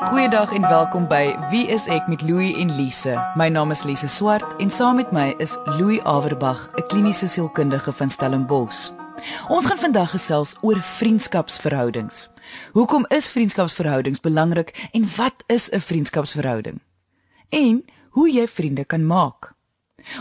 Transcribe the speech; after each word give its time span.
Goeiedag 0.00 0.52
en 0.52 0.62
welkom 0.62 1.04
by 1.08 1.36
Wie 1.50 1.66
is 1.68 1.84
ek 1.92 2.06
met 2.08 2.22
Louie 2.24 2.54
en 2.56 2.70
Lise. 2.72 3.12
My 3.36 3.50
naam 3.52 3.68
is 3.70 3.82
Lise 3.84 4.08
Swart 4.08 4.56
en 4.56 4.70
saam 4.72 4.96
met 4.96 5.10
my 5.12 5.34
is 5.44 5.58
Louie 5.76 6.00
Averbag, 6.08 6.70
'n 6.72 6.86
kliniese 6.88 7.28
sielkundige 7.28 7.92
van 7.92 8.08
Stellenbosch. 8.08 8.90
Ons 9.48 9.66
gaan 9.66 9.78
vandag 9.78 10.10
gesels 10.10 10.56
oor 10.60 10.80
vriendskapsverhoudings. 10.80 12.30
Hoekom 12.72 13.04
is 13.08 13.28
vriendskapsverhoudings 13.28 14.20
belangrik 14.20 14.88
en 14.92 15.04
wat 15.16 15.44
is 15.46 15.68
'n 15.70 15.80
vriendskapsverhouding? 15.80 16.80
En 17.48 17.84
hoe 18.10 18.32
jy 18.32 18.48
vriende 18.48 18.84
kan 18.84 19.06
maak. 19.06 19.52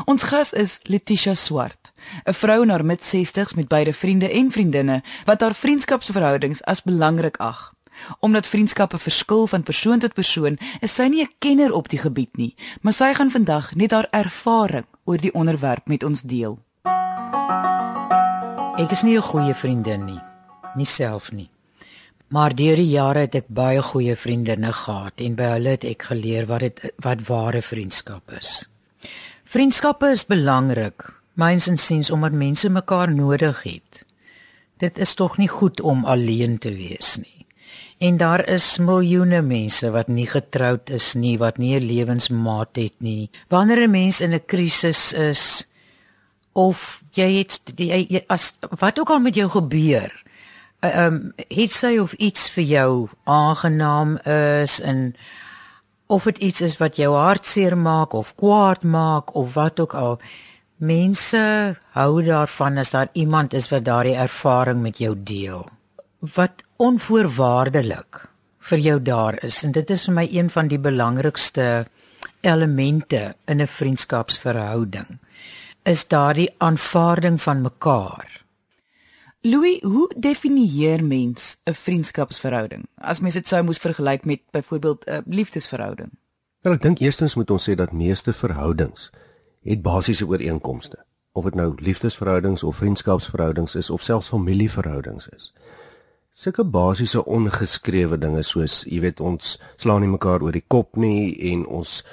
Ons 0.05 0.23
gas 0.23 0.53
is 0.53 0.79
Letitia 0.83 1.35
Swart, 1.35 1.93
'n 2.25 2.33
vrou 2.33 2.61
in 2.61 2.69
haar 2.69 2.85
mid-60s 2.85 3.53
met 3.55 3.67
beide 3.67 3.93
vriende 3.93 4.31
en 4.31 4.51
vriendinne 4.51 5.03
wat 5.25 5.41
haar 5.41 5.55
vriendskapsverhoudings 5.55 6.63
as 6.63 6.83
belangrik 6.83 7.37
ag. 7.37 7.73
Omdat 8.19 8.47
vriendskappe 8.47 8.97
verskil 8.97 9.47
van 9.47 9.63
persoon 9.63 9.99
tot 9.99 10.13
persoon, 10.13 10.57
is 10.81 10.95
sy 10.95 11.07
nie 11.07 11.23
'n 11.23 11.31
kenner 11.39 11.73
op 11.73 11.89
die 11.89 11.99
gebied 11.99 12.37
nie, 12.37 12.55
maar 12.81 12.93
sy 12.93 13.13
gaan 13.13 13.31
vandag 13.31 13.75
net 13.75 13.91
haar 13.91 14.07
ervaring 14.11 14.85
oor 15.03 15.17
die 15.17 15.33
onderwerp 15.33 15.87
met 15.87 16.03
ons 16.03 16.21
deel. 16.21 16.59
Ek 18.79 18.91
is 18.91 19.03
nie 19.03 19.17
'n 19.17 19.21
goeie 19.21 19.53
vriendin 19.53 20.05
nie, 20.05 20.21
nie 20.75 20.85
self 20.85 21.31
nie. 21.31 21.49
Maar 22.27 22.55
deur 22.55 22.75
die 22.75 22.89
jare 22.89 23.19
het 23.19 23.35
ek 23.35 23.47
baie 23.47 23.81
goeie 23.81 24.15
vriendinne 24.15 24.73
gehad 24.73 25.21
en 25.21 25.35
by 25.35 25.43
hulle 25.43 25.69
het 25.69 25.83
ek 25.83 26.03
geleer 26.11 26.45
wat 26.45 26.59
dit 26.59 26.93
wat 27.01 27.27
ware 27.27 27.61
vriendskap 27.61 28.31
is. 28.37 28.69
Vriendskappe 29.43 30.11
is 30.13 30.25
belangrik, 30.29 31.07
myns 31.33 31.67
en 31.67 31.77
siens 31.77 32.11
omdat 32.11 32.31
mense 32.31 32.69
mekaar 32.69 33.11
nodig 33.13 33.63
het. 33.63 34.05
Dit 34.77 34.97
is 34.97 35.13
tog 35.13 35.37
nie 35.37 35.47
goed 35.47 35.81
om 35.81 36.05
alleen 36.05 36.57
te 36.57 36.69
wees 36.69 37.17
nie. 37.17 37.38
En 37.99 38.17
daar 38.17 38.47
is 38.47 38.77
miljoene 38.77 39.41
mense 39.43 39.89
wat 39.91 40.07
nie 40.07 40.27
getroud 40.27 40.89
is 40.89 41.13
nie, 41.19 41.37
wat 41.37 41.57
nie 41.57 41.75
'n 41.75 41.83
lewensmaat 41.83 42.75
het 42.75 42.95
nie. 42.97 43.29
Wanneer 43.49 43.87
'n 43.87 43.91
mens 43.91 44.21
in 44.21 44.33
'n 44.33 44.45
krisis 44.45 45.13
is 45.13 45.67
of 46.53 47.03
jy 47.11 47.37
het 47.37 47.61
jy, 47.75 48.05
jy, 48.09 48.23
as 48.27 48.53
wat 48.79 48.99
ook 48.99 49.09
al 49.09 49.19
met 49.19 49.35
jou 49.35 49.49
gebeur, 49.49 50.23
eh, 50.79 50.89
ehm 50.89 51.13
um, 51.13 51.33
het 51.47 51.71
sy 51.71 51.97
of 51.97 52.13
iets 52.13 52.49
vir 52.49 52.63
jou 52.63 53.09
aangenaam 53.23 54.17
is 54.63 54.79
en 54.81 55.15
of 56.07 56.23
dit 56.23 56.37
iets 56.37 56.61
is 56.61 56.77
wat 56.77 56.95
jou 56.95 57.15
hartseer 57.15 57.77
maak 57.77 58.13
of 58.13 58.35
kwaad 58.35 58.83
maak 58.83 59.35
of 59.35 59.53
wat 59.53 59.79
ook 59.79 59.93
al 59.93 60.19
mense 60.77 61.75
hou 61.91 62.23
daarvan 62.23 62.77
as 62.77 62.89
daar 62.89 63.09
iemand 63.13 63.53
is 63.53 63.69
wat 63.69 63.85
daardie 63.85 64.15
ervaring 64.15 64.81
met 64.81 64.97
jou 64.97 65.15
deel 65.23 65.69
wat 66.19 66.63
onvoorwaardelik 66.75 68.27
vir 68.69 68.77
jou 68.83 68.97
daar 69.01 69.37
is 69.43 69.63
en 69.63 69.71
dit 69.71 69.89
is 69.89 70.05
vir 70.05 70.15
my 70.15 70.27
een 70.31 70.49
van 70.51 70.67
die 70.67 70.79
belangrikste 70.79 71.87
elemente 72.41 73.35
in 73.47 73.61
'n 73.61 73.67
vriendskapsverhouding 73.67 75.19
is 75.83 76.07
daardie 76.07 76.49
aanvaarding 76.57 77.41
van 77.41 77.61
mekaar. 77.61 78.43
Louis, 79.41 79.81
hoe 79.81 80.11
definieer 80.17 81.03
mens 81.03 81.57
'n 81.65 81.73
vriendskapsverhouding? 81.73 82.85
As 82.97 83.19
mens 83.19 83.33
dit 83.33 83.47
sou 83.47 83.63
moes 83.63 83.77
vergelyk 83.77 84.25
met 84.25 84.41
byvoorbeeld 84.51 85.05
'n 85.05 85.23
liefdesverhouding. 85.25 86.11
Wel, 86.61 86.73
ek 86.73 86.81
dink 86.81 86.99
eerstens 86.99 87.35
moet 87.35 87.51
ons 87.51 87.69
sê 87.69 87.75
dat 87.75 87.91
meeste 87.91 88.33
verhoudings 88.33 89.11
het 89.63 89.81
basiese 89.81 90.27
ooreenkomste, 90.27 91.05
of 91.31 91.43
dit 91.43 91.55
nou 91.55 91.73
liefdesverhoudings 91.77 92.63
of 92.63 92.75
vriendskapsverhoudings 92.75 93.75
is 93.75 93.89
of 93.89 94.01
selfs 94.01 94.27
familieverhoudings 94.27 95.27
is 95.27 95.53
sulke 96.33 96.63
basiese 96.63 97.25
ongeskrewe 97.25 98.17
dinge 98.17 98.43
soos 98.43 98.83
jy 98.87 98.99
weet 99.01 99.19
ons 99.19 99.57
slaan 99.77 100.01
nie 100.01 100.11
mekaar 100.11 100.41
oor 100.41 100.51
die 100.51 100.65
kop 100.67 100.95
nie 100.95 101.35
en 101.51 101.65
ons 101.65 102.03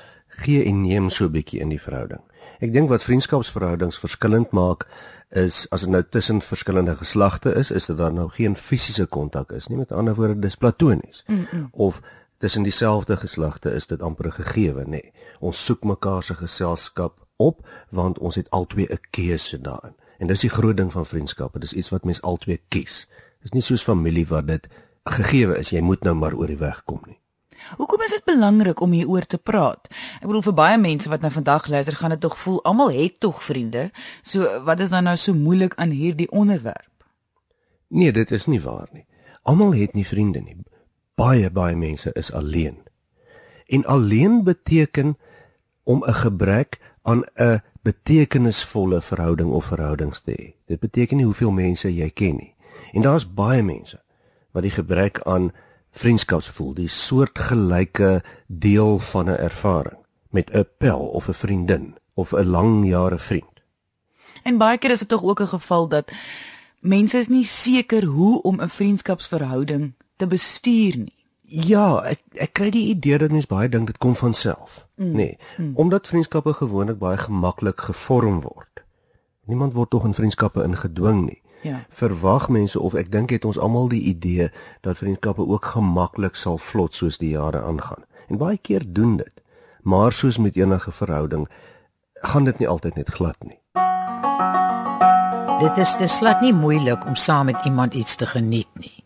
gee 0.43 0.65
en 0.65 0.83
neem 0.83 1.11
so 1.11 1.25
'n 1.25 1.33
bietjie 1.33 1.61
in 1.61 1.69
die 1.69 1.81
verhouding. 1.81 2.21
Ek 2.61 2.73
dink 2.73 2.89
wat 2.89 3.03
vriendskapsverhoudings 3.03 3.99
verskillend 3.99 4.53
maak 4.53 4.87
is 5.31 5.67
as 5.71 5.81
dit 5.81 5.91
nou 5.91 6.03
tussen 6.03 6.41
verskillende 6.41 6.97
geslagte 6.97 7.55
is, 7.55 7.71
is 7.71 7.87
dit 7.87 7.97
dan 7.97 8.15
nou 8.15 8.29
geen 8.29 8.57
fisiese 8.57 9.07
kontak 9.07 9.53
is 9.53 9.69
nie. 9.69 9.77
Met 9.77 9.93
ander 9.93 10.15
woorde, 10.15 10.39
dis 10.39 10.57
platonies. 10.57 11.25
Mm 11.27 11.47
-mm. 11.51 11.69
Of 11.73 12.01
tussen 12.39 12.63
dieselfde 12.63 13.17
geslagte 13.17 13.71
is 13.71 13.87
dit 13.87 14.03
amper 14.03 14.33
gegeewe, 14.33 14.85
nê. 14.85 14.89
Nee. 14.89 15.13
Ons 15.41 15.65
soek 15.65 15.85
mekaar 15.85 16.23
se 16.23 16.35
geselskap 16.35 17.27
op 17.37 17.67
want 17.91 18.19
ons 18.19 18.35
het 18.35 18.51
albei 18.51 18.87
'n 18.91 19.01
keuse 19.11 19.61
daarin. 19.61 19.95
En 20.19 20.27
dis 20.27 20.41
die 20.41 20.51
groot 20.51 20.77
ding 20.77 20.93
van 20.93 21.07
vriendskappe, 21.07 21.59
dis 21.59 21.73
iets 21.73 21.89
wat 21.89 22.05
mens 22.05 22.23
albei 22.23 22.61
kies. 22.69 23.09
Dis 23.47 23.55
nie 23.55 23.63
soos 23.63 23.85
familie 23.87 24.25
wat 24.27 24.49
dit 24.49 24.65
gegeewe 25.07 25.61
is 25.61 25.71
jy 25.71 25.79
moet 25.87 26.03
nou 26.03 26.17
maar 26.19 26.35
oor 26.35 26.51
die 26.51 26.59
weg 26.59 26.81
kom 26.83 26.99
nie. 27.07 27.21
Hoekom 27.79 28.03
is 28.03 28.15
dit 28.17 28.25
belangrik 28.27 28.81
om 28.83 28.91
hieroor 28.91 29.23
te 29.27 29.39
praat? 29.39 29.87
Ek 30.19 30.27
bedoel 30.27 30.43
vir 30.49 30.55
baie 30.59 30.79
mense 30.83 31.11
wat 31.11 31.23
nou 31.23 31.31
vandag 31.31 31.69
luister, 31.71 31.95
gaan 31.95 32.15
dit 32.15 32.23
tog 32.23 32.35
voel 32.39 32.59
almal 32.67 32.91
het 32.91 33.21
tog 33.23 33.39
vriende. 33.43 33.91
So 34.27 34.51
wat 34.67 34.83
is 34.83 34.91
dan 34.91 35.07
nou 35.07 35.15
so 35.15 35.35
moeilik 35.35 35.77
aan 35.79 35.95
hierdie 35.95 36.27
onderwerp? 36.31 37.07
Nee, 37.89 38.11
dit 38.11 38.35
is 38.35 38.49
nie 38.51 38.59
waar 38.63 38.91
nie. 38.91 39.07
Almal 39.47 39.79
het 39.79 39.95
nie 39.95 40.07
vriende 40.07 40.43
nie. 40.43 40.59
Baie 41.15 41.51
baie 41.51 41.79
mense 41.79 42.11
is 42.19 42.33
alleen. 42.35 42.83
En 43.71 43.87
alleen 43.87 44.43
beteken 44.43 45.15
om 45.85 46.03
'n 46.03 46.19
gebrek 46.27 46.83
aan 47.03 47.23
'n 47.39 47.63
betekenisvolle 47.83 49.03
verhouding 49.03 49.51
of 49.51 49.65
verhoudings 49.65 50.21
te 50.21 50.35
hê. 50.35 50.55
Dit 50.67 50.81
beteken 50.81 51.17
nie 51.17 51.25
hoeveel 51.25 51.51
mense 51.51 51.95
jy 51.95 52.11
ken 52.11 52.37
nie. 52.37 52.56
En 52.93 53.03
daar's 53.03 53.27
baie 53.35 53.63
mense 53.63 54.03
wat 54.53 54.63
die 54.63 54.73
gebrek 54.73 55.21
aan 55.23 55.53
vriendskapsgevoel, 55.91 56.75
die 56.75 56.89
soortgelyke 56.89 58.23
deel 58.47 58.99
van 58.99 59.29
'n 59.31 59.39
ervaring 59.39 59.99
met 60.31 60.51
'n 60.53 60.67
pel 60.79 60.99
of 60.99 61.29
'n 61.29 61.33
vriendin 61.33 61.97
of 62.15 62.33
'n 62.33 62.47
langjare 62.47 63.19
vriend. 63.19 63.55
En 64.43 64.59
baie 64.59 64.79
keer 64.79 64.91
is 64.91 64.99
dit 64.99 65.09
tog 65.09 65.23
ook 65.23 65.41
'n 65.41 65.47
geval 65.47 65.89
dat 65.89 66.13
mense 66.81 67.19
is 67.19 67.29
nie 67.29 67.45
seker 67.45 68.05
hoe 68.05 68.43
om 68.43 68.61
'n 68.61 68.69
vriendskapsverhouding 68.69 69.93
te 70.17 70.27
bestuur 70.27 70.97
nie. 70.97 71.15
Ja, 71.41 72.03
ek 72.03 72.21
ek 72.35 72.53
kry 72.53 72.71
die 72.71 72.89
idee 72.89 73.19
dat 73.19 73.31
mense 73.31 73.47
baie 73.47 73.69
dink 73.69 73.87
dit 73.87 73.99
kom 73.99 74.15
van 74.15 74.35
self. 74.35 74.87
Mm. 74.95 75.13
Nee, 75.13 75.39
mm. 75.57 75.73
omdat 75.75 76.07
vriendskappe 76.07 76.53
gewoonlik 76.53 76.99
baie 76.99 77.17
gemaklik 77.17 77.81
gevorm 77.81 78.41
word. 78.41 78.83
Niemand 79.45 79.73
word 79.73 79.91
tog 79.91 80.05
in 80.05 80.15
vriendskappe 80.15 80.63
ingedwing 80.63 81.25
nie. 81.27 81.43
Ja. 81.63 81.85
Verwag 81.89 82.49
mense 82.49 82.81
of 82.81 82.95
ek 82.95 83.11
dink 83.11 83.31
het 83.31 83.45
ons 83.45 83.59
almal 83.59 83.89
die 83.89 84.03
idee 84.03 84.51
dat 84.81 84.99
vriendskappe 84.99 85.47
ook 85.47 85.65
gemaklik 85.65 86.35
sal 86.35 86.59
vlot 86.59 86.95
soos 86.95 87.19
die 87.19 87.33
jare 87.35 87.63
aangaan. 87.63 88.05
En 88.29 88.39
baie 88.39 88.59
keer 88.59 88.85
doen 88.87 89.17
dit. 89.17 89.43
Maar 89.83 90.13
soos 90.13 90.39
met 90.39 90.57
enige 90.57 90.91
verhouding 90.91 91.49
gaan 92.27 92.45
dit 92.45 92.59
nie 92.59 92.69
altyd 92.69 92.95
net 92.95 93.09
glad 93.09 93.37
nie. 93.45 93.59
Dit 95.61 95.79
is 95.79 95.97
dis 95.97 96.19
glad 96.19 96.41
nie 96.41 96.53
moeilik 96.53 97.05
om 97.07 97.15
saam 97.15 97.47
met 97.47 97.65
iemand 97.65 97.95
iets 97.95 98.17
te 98.17 98.27
geniet 98.27 98.69
nie. 98.75 99.05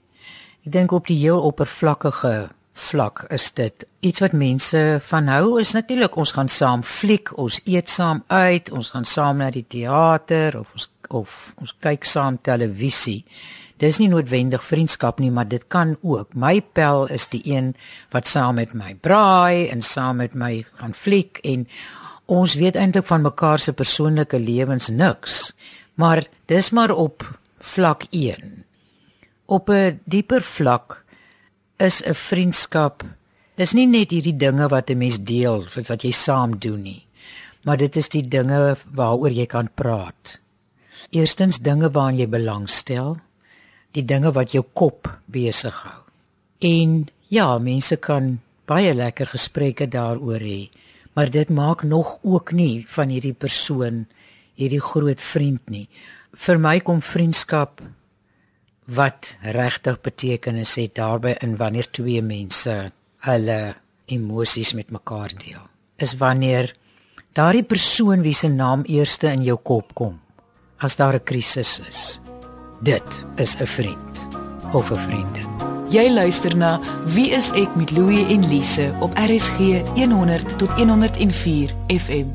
Ek 0.67 0.73
dink 0.73 0.93
op 0.93 1.07
die 1.07 1.19
heel 1.19 1.41
oppervlakkige 1.43 2.49
vlak 2.81 3.25
is 3.31 3.51
dit 3.59 3.87
iets 4.01 4.23
wat 4.25 4.33
mense 4.33 4.81
van 5.11 5.29
hou 5.29 5.61
is 5.61 5.75
natuurlik 5.77 6.17
ons 6.17 6.33
gaan 6.33 6.49
saam 6.49 6.83
fliek, 6.83 7.33
ons 7.39 7.61
eet 7.65 7.91
saam 7.91 8.23
uit, 8.27 8.71
ons 8.71 8.91
gaan 8.95 9.05
saam 9.05 9.43
na 9.43 9.51
die 9.55 9.67
teater 9.69 10.59
of 10.61 10.73
ons 10.75 10.89
of 11.11 11.53
ons 11.59 11.73
kyk 11.83 12.07
saam 12.07 12.37
televisie. 12.47 13.25
Dis 13.81 13.99
nie 13.99 14.11
noodwendig 14.13 14.63
vriendskap 14.63 15.21
nie, 15.23 15.31
maar 15.33 15.49
dit 15.49 15.63
kan 15.73 15.97
ook. 16.05 16.35
My 16.37 16.61
pel 16.61 17.09
is 17.11 17.27
die 17.33 17.41
een 17.49 17.73
wat 18.13 18.29
saam 18.29 18.61
met 18.61 18.75
my 18.77 18.93
braai 18.95 19.71
en 19.73 19.83
saam 19.83 20.21
met 20.21 20.37
my 20.37 20.53
gaan 20.79 20.95
fliek 20.95 21.41
en 21.43 21.67
ons 22.31 22.55
weet 22.61 22.77
eintlik 22.79 23.09
van 23.09 23.25
mekaar 23.25 23.59
se 23.59 23.73
persoonlike 23.75 24.39
lewens 24.39 24.91
niks. 24.93 25.53
Maar 25.99 26.27
dis 26.47 26.71
maar 26.71 26.93
op 26.95 27.25
vlak 27.59 28.05
1. 28.11 28.65
Op 29.47 29.69
'n 29.69 30.01
dieper 30.05 30.43
vlak 30.43 31.05
is 31.81 32.03
'n 32.07 32.15
vriendskap 32.15 33.03
dis 33.57 33.75
nie 33.75 33.87
net 33.87 34.11
hierdie 34.11 34.37
dinge 34.37 34.69
wat 34.69 34.91
'n 34.91 34.99
mens 34.99 35.19
deel 35.19 35.67
wat 35.89 36.05
jy 36.05 36.13
saam 36.13 36.59
doen 36.59 36.83
nie 36.83 37.07
maar 37.65 37.77
dit 37.77 37.97
is 37.97 38.09
die 38.09 38.29
dinge 38.29 38.77
waaroor 38.93 39.33
jy 39.33 39.47
kan 39.47 39.69
praat 39.75 40.41
Eerstens 41.11 41.59
dinge 41.59 41.89
waaraan 41.91 42.21
jy 42.21 42.29
belangstel, 42.31 43.17
die 43.97 44.05
dinge 44.07 44.31
wat 44.37 44.53
jou 44.55 44.63
kop 44.79 45.09
besig 45.27 45.75
hou. 45.83 46.05
En 46.63 47.09
ja, 47.33 47.57
mense 47.59 47.97
kan 47.99 48.37
baie 48.71 48.93
lekker 48.95 49.33
gesprekke 49.33 49.89
daaroor 49.91 50.39
hê, 50.45 50.69
maar 51.17 51.33
dit 51.33 51.51
maak 51.51 51.83
nog 51.83 52.19
ook 52.23 52.53
nie 52.55 52.85
van 52.95 53.11
hierdie 53.11 53.35
persoon 53.35 54.05
hierdie 54.55 54.83
groot 54.85 55.19
vriend 55.19 55.73
nie. 55.73 55.89
Vir 56.37 56.61
my 56.63 56.79
kom 56.85 57.01
vriendskap 57.03 57.81
wat 58.95 59.37
regtig 59.43 60.01
betekenis 60.03 60.75
het 60.75 60.97
daarbey 60.99 61.37
in 61.45 61.57
wanneer 61.57 61.87
twee 61.91 62.23
mense 62.23 62.75
hulle 63.27 63.61
emosies 64.11 64.73
met 64.75 64.91
mekaar 64.91 65.31
deel. 65.39 65.63
Is 65.97 66.17
wanneer 66.19 66.73
daardie 67.33 67.63
persoon 67.63 68.25
wie 68.27 68.35
se 68.35 68.49
naam 68.49 68.83
eerste 68.83 69.31
in 69.31 69.45
jou 69.47 69.59
kop 69.63 69.95
kom 69.95 70.19
as 70.79 70.97
daar 70.97 71.15
'n 71.15 71.25
krisis 71.25 71.81
is. 71.89 72.21
Dit 72.83 73.25
is 73.37 73.57
'n 73.61 73.67
vriend 73.67 74.27
of 74.73 74.91
'n 74.91 74.97
vriendin. 74.97 75.49
Jy 75.91 76.11
luister 76.11 76.57
na 76.57 76.81
Wie 77.07 77.31
is 77.31 77.51
ek 77.51 77.77
met 77.77 77.91
Louie 77.91 78.27
en 78.27 78.49
Lise 78.49 78.93
op 79.01 79.11
RSG 79.19 79.83
100 79.95 80.59
tot 80.59 80.71
104 80.71 81.75
FM. 81.89 82.27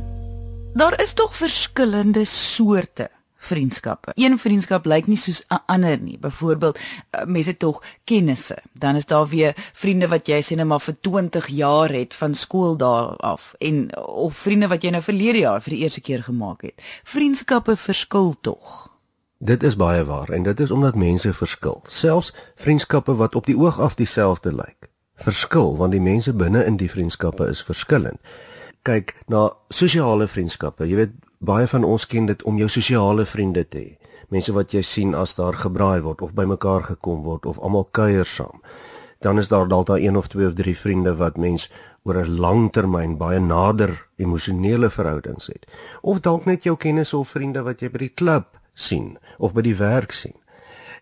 Daar 0.73 1.01
is 1.01 1.13
tog 1.13 1.35
verskillende 1.35 2.25
soorte 2.25 3.09
vriendskappe. 3.45 4.11
Een 4.15 4.39
vriendskap 4.39 4.85
lyk 4.85 5.07
nie 5.07 5.17
soos 5.17 5.43
'n 5.47 5.61
ander 5.65 5.99
nie. 6.01 6.17
Byvoorbeeld, 6.17 6.77
uh, 6.77 7.25
mense 7.25 7.57
tog 7.57 7.83
kennisse. 8.03 8.57
Dan 8.73 8.95
is 8.95 9.05
daar 9.05 9.27
weer 9.27 9.53
vriende 9.73 10.07
wat 10.07 10.27
jy 10.27 10.41
sien 10.41 10.57
net 10.57 10.67
maar 10.67 10.81
vir 10.81 10.95
20 11.01 11.47
jaar 11.47 11.89
het 11.89 12.13
van 12.13 12.33
skool 12.33 12.77
daar 12.77 13.15
af 13.17 13.53
en 13.57 13.97
of 13.97 14.37
vriende 14.37 14.67
wat 14.67 14.83
jy 14.83 14.89
nou 14.89 15.03
verlede 15.03 15.39
jaar 15.39 15.61
vir 15.61 15.73
die 15.73 15.81
eerste 15.83 16.01
keer 16.01 16.23
gemaak 16.23 16.61
het. 16.61 16.81
Vriendskappe 17.03 17.75
verskil 17.75 18.35
tog. 18.41 18.95
Dit 19.37 19.63
is 19.63 19.75
baie 19.75 20.03
waar 20.03 20.29
en 20.29 20.43
dit 20.43 20.59
is 20.59 20.71
omdat 20.71 20.95
mense 20.95 21.33
verskil. 21.33 21.81
Selfs 21.87 22.33
vriendskappe 22.55 23.15
wat 23.15 23.35
op 23.35 23.45
die 23.45 23.57
oog 23.57 23.79
af 23.79 23.95
dieselfde 23.95 24.53
lyk, 24.55 24.89
verskil 25.15 25.77
want 25.77 25.91
die 25.91 26.01
mense 26.01 26.33
binne 26.33 26.63
in 26.65 26.77
die 26.77 26.89
vriendskappe 26.89 27.47
is 27.47 27.63
verskillend. 27.63 28.19
Kyk 28.81 29.15
na 29.27 29.49
sosiale 29.69 30.27
vriendskappe. 30.27 30.87
Jy 30.87 30.95
weet 30.95 31.13
baie 31.39 31.67
van 31.67 31.83
ons 31.83 32.05
ken 32.05 32.25
dit 32.25 32.43
om 32.43 32.57
jou 32.57 32.69
sosiale 32.69 33.25
vriende 33.25 33.63
te 33.67 33.77
hê. 33.77 33.97
Mense 34.29 34.53
wat 34.53 34.73
jy 34.73 34.81
sien 34.81 35.15
as 35.15 35.35
daar 35.35 35.53
gebraai 35.53 36.01
word 36.01 36.21
of 36.21 36.33
bymekaar 36.33 36.83
gekom 36.83 37.23
word 37.23 37.45
of 37.45 37.59
almal 37.59 37.87
kuier 37.91 38.25
saam. 38.25 38.61
Dan 39.21 39.37
is 39.37 39.47
daar 39.47 39.67
dalk 39.67 39.87
daar 39.87 39.99
een 39.99 40.17
of 40.17 40.27
twee 40.27 40.47
of 40.47 40.53
drie 40.53 40.77
vriende 40.77 41.15
wat 41.15 41.37
mens 41.37 41.69
oor 42.03 42.15
'n 42.25 42.39
lang 42.39 42.71
termyn 42.71 43.17
baie 43.17 43.39
nader 43.39 44.07
emosionele 44.17 44.89
verhoudings 44.89 45.47
het. 45.47 45.65
Of 46.01 46.19
dalk 46.19 46.45
net 46.45 46.63
jou 46.63 46.75
kennisse 46.75 47.17
of 47.17 47.29
vriende 47.29 47.61
wat 47.63 47.79
jy 47.81 47.89
by 47.89 47.97
die 47.97 48.13
klub 48.15 48.59
sien 48.73 49.17
of 49.37 49.53
by 49.53 49.61
die 49.61 49.75
werk 49.75 50.11
sien. 50.11 50.35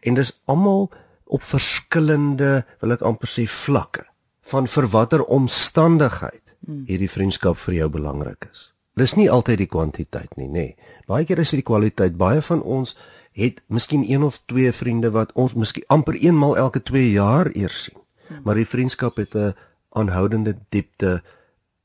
En 0.01 0.13
dis 0.13 0.41
almal 0.45 0.91
op 1.25 1.43
verskillende, 1.43 2.65
wil 2.79 2.91
ek 2.91 3.01
amper 3.01 3.27
sê 3.27 3.47
vlakke 3.47 4.05
van 4.41 4.67
vir 4.67 4.87
watter 4.87 5.23
omstandigheid 5.23 6.55
hierdie 6.85 7.09
vriendskap 7.09 7.57
vir 7.57 7.73
jou 7.73 7.89
belangrik 7.89 8.47
is. 8.51 8.72
Dis 8.95 9.15
nie 9.17 9.29
altyd 9.31 9.57
die 9.57 9.69
kwantiteit 9.69 10.35
nie, 10.37 10.47
nê. 10.47 10.53
Nee. 10.53 10.75
Baie 11.07 11.25
keer 11.25 11.39
is 11.39 11.49
dit 11.49 11.63
die 11.63 11.67
kwaliteit. 11.67 12.17
Baie 12.17 12.41
van 12.41 12.61
ons 12.61 12.95
het 13.33 13.61
miskien 13.67 14.05
een 14.05 14.23
of 14.23 14.41
twee 14.45 14.71
vriende 14.71 15.09
wat 15.11 15.33
ons 15.33 15.55
miskien 15.57 15.85
amper 15.87 16.15
eenmal 16.21 16.57
elke 16.57 16.83
2 16.83 17.11
jaar 17.11 17.49
eers 17.53 17.83
sien. 17.83 17.97
Maar 18.43 18.55
die 18.61 18.69
vriendskap 18.69 19.17
het 19.17 19.35
'n 19.35 19.55
aanhoudende 19.89 20.57
diepte 20.69 21.21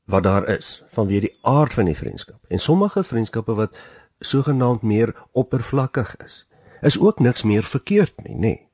wat 0.05 0.23
daar 0.23 0.47
is 0.49 0.83
vanweë 0.87 1.19
die 1.19 1.37
aard 1.41 1.73
van 1.73 1.85
die 1.85 1.97
vriendskap. 1.97 2.39
En 2.47 2.59
sommige 2.59 3.03
vriendskappe 3.03 3.53
wat 3.53 3.77
sogenaamd 4.19 4.81
meer 4.81 5.15
oppervlakkig 5.31 6.15
is. 6.23 6.47
Is 6.81 6.99
ook 6.99 7.19
niks 7.19 7.43
meer 7.43 7.63
verkeerd 7.63 8.13
nie, 8.23 8.35
nê. 8.35 8.39
Nee. 8.39 8.67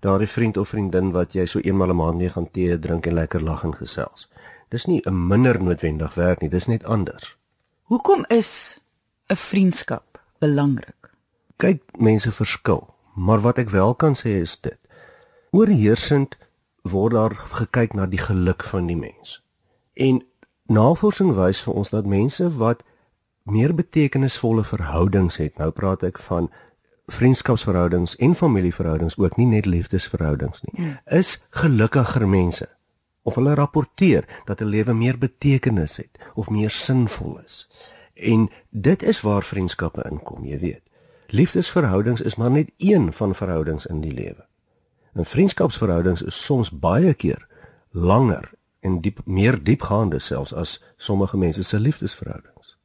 Daardie 0.00 0.28
vriend 0.28 0.56
of 0.56 0.68
vriendin 0.68 1.10
wat 1.10 1.32
jy 1.32 1.46
so 1.46 1.58
eenmal 1.58 1.90
'n 1.90 1.96
maand 1.96 2.16
mee 2.16 2.28
gaan 2.28 2.50
tee 2.50 2.78
drink 2.78 3.06
en 3.06 3.14
lekker 3.14 3.42
lag 3.42 3.64
en 3.64 3.74
gesels. 3.74 4.28
Dis 4.68 4.86
nie 4.86 5.02
'n 5.04 5.26
minder 5.26 5.62
noodwendig 5.62 6.14
werk 6.14 6.40
nie, 6.40 6.50
dis 6.50 6.66
net 6.66 6.84
anders. 6.84 7.37
Hoekom 7.88 8.24
is 8.26 8.80
'n 9.26 9.36
vriendskap 9.36 10.20
belangrik? 10.38 11.10
Kyk, 11.56 11.82
mense 11.96 12.32
verskil, 12.32 12.94
maar 13.14 13.40
wat 13.40 13.58
ek 13.58 13.68
wel 13.68 13.94
kan 13.94 14.14
sê 14.14 14.28
is 14.28 14.60
dit. 14.60 14.78
Oorheersend 15.50 16.36
word 16.82 17.12
daar 17.12 17.34
gekyk 17.34 17.92
na 17.92 18.06
die 18.06 18.18
geluk 18.18 18.62
van 18.64 18.86
die 18.86 18.96
mens. 18.96 19.42
En 19.94 20.22
navorsing 20.66 21.34
wys 21.34 21.62
vir 21.62 21.74
ons 21.74 21.90
dat 21.90 22.06
mense 22.06 22.56
wat 22.56 22.84
meer 23.42 23.74
betekenisvolle 23.74 24.64
verhoudings 24.64 25.36
het. 25.36 25.58
Nou 25.58 25.70
praat 25.70 26.02
ek 26.02 26.18
van 26.18 26.50
vriendskapsverhoudings 27.06 28.16
en 28.16 28.34
familieverhoudings, 28.34 29.18
ook 29.18 29.36
nie 29.36 29.46
net 29.46 29.66
liefdesverhoudings 29.66 30.60
nie. 30.62 30.84
Hmm. 30.84 30.98
Is 31.06 31.44
gelukkiger 31.50 32.28
mense 32.28 32.77
of 33.28 33.36
hulle 33.38 33.54
rapporteer 33.54 34.26
dat 34.44 34.60
'n 34.60 34.72
lewe 34.74 34.94
meer 34.94 35.18
betekenis 35.18 35.96
het 35.96 36.18
of 36.34 36.50
meer 36.50 36.70
sinvol 36.70 37.38
is. 37.44 37.68
En 38.14 38.50
dit 38.70 39.02
is 39.02 39.20
waar 39.20 39.42
vriendskappe 39.42 40.06
inkom, 40.10 40.44
jy 40.44 40.58
weet. 40.58 40.82
Liefdesverhoudings 41.26 42.20
is 42.20 42.36
maar 42.36 42.50
net 42.50 42.70
een 42.76 43.12
van 43.12 43.34
verhoudings 43.34 43.86
in 43.86 44.00
die 44.00 44.12
lewe. 44.12 44.44
'n 45.14 45.24
Vriendskapsverhoudings 45.24 46.22
is 46.22 46.44
soms 46.44 46.70
baie 46.70 47.14
keer 47.14 47.46
langer 47.90 48.50
en 48.80 49.00
diep 49.00 49.20
meer 49.24 49.62
diepgaande 49.64 50.18
selfs 50.18 50.54
as 50.54 50.82
sommige 50.96 51.36
mense 51.36 51.62
se 51.62 51.78
liefdesverhoudings 51.78 52.78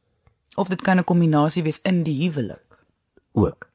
of 0.56 0.68
dit 0.68 0.81
kan 0.81 0.98
'n 0.98 1.04
kombinasie 1.04 1.63
wees 1.63 1.81
in 1.81 2.04
die 2.04 2.22
huwelik 2.24 2.78
ook. 3.31 3.69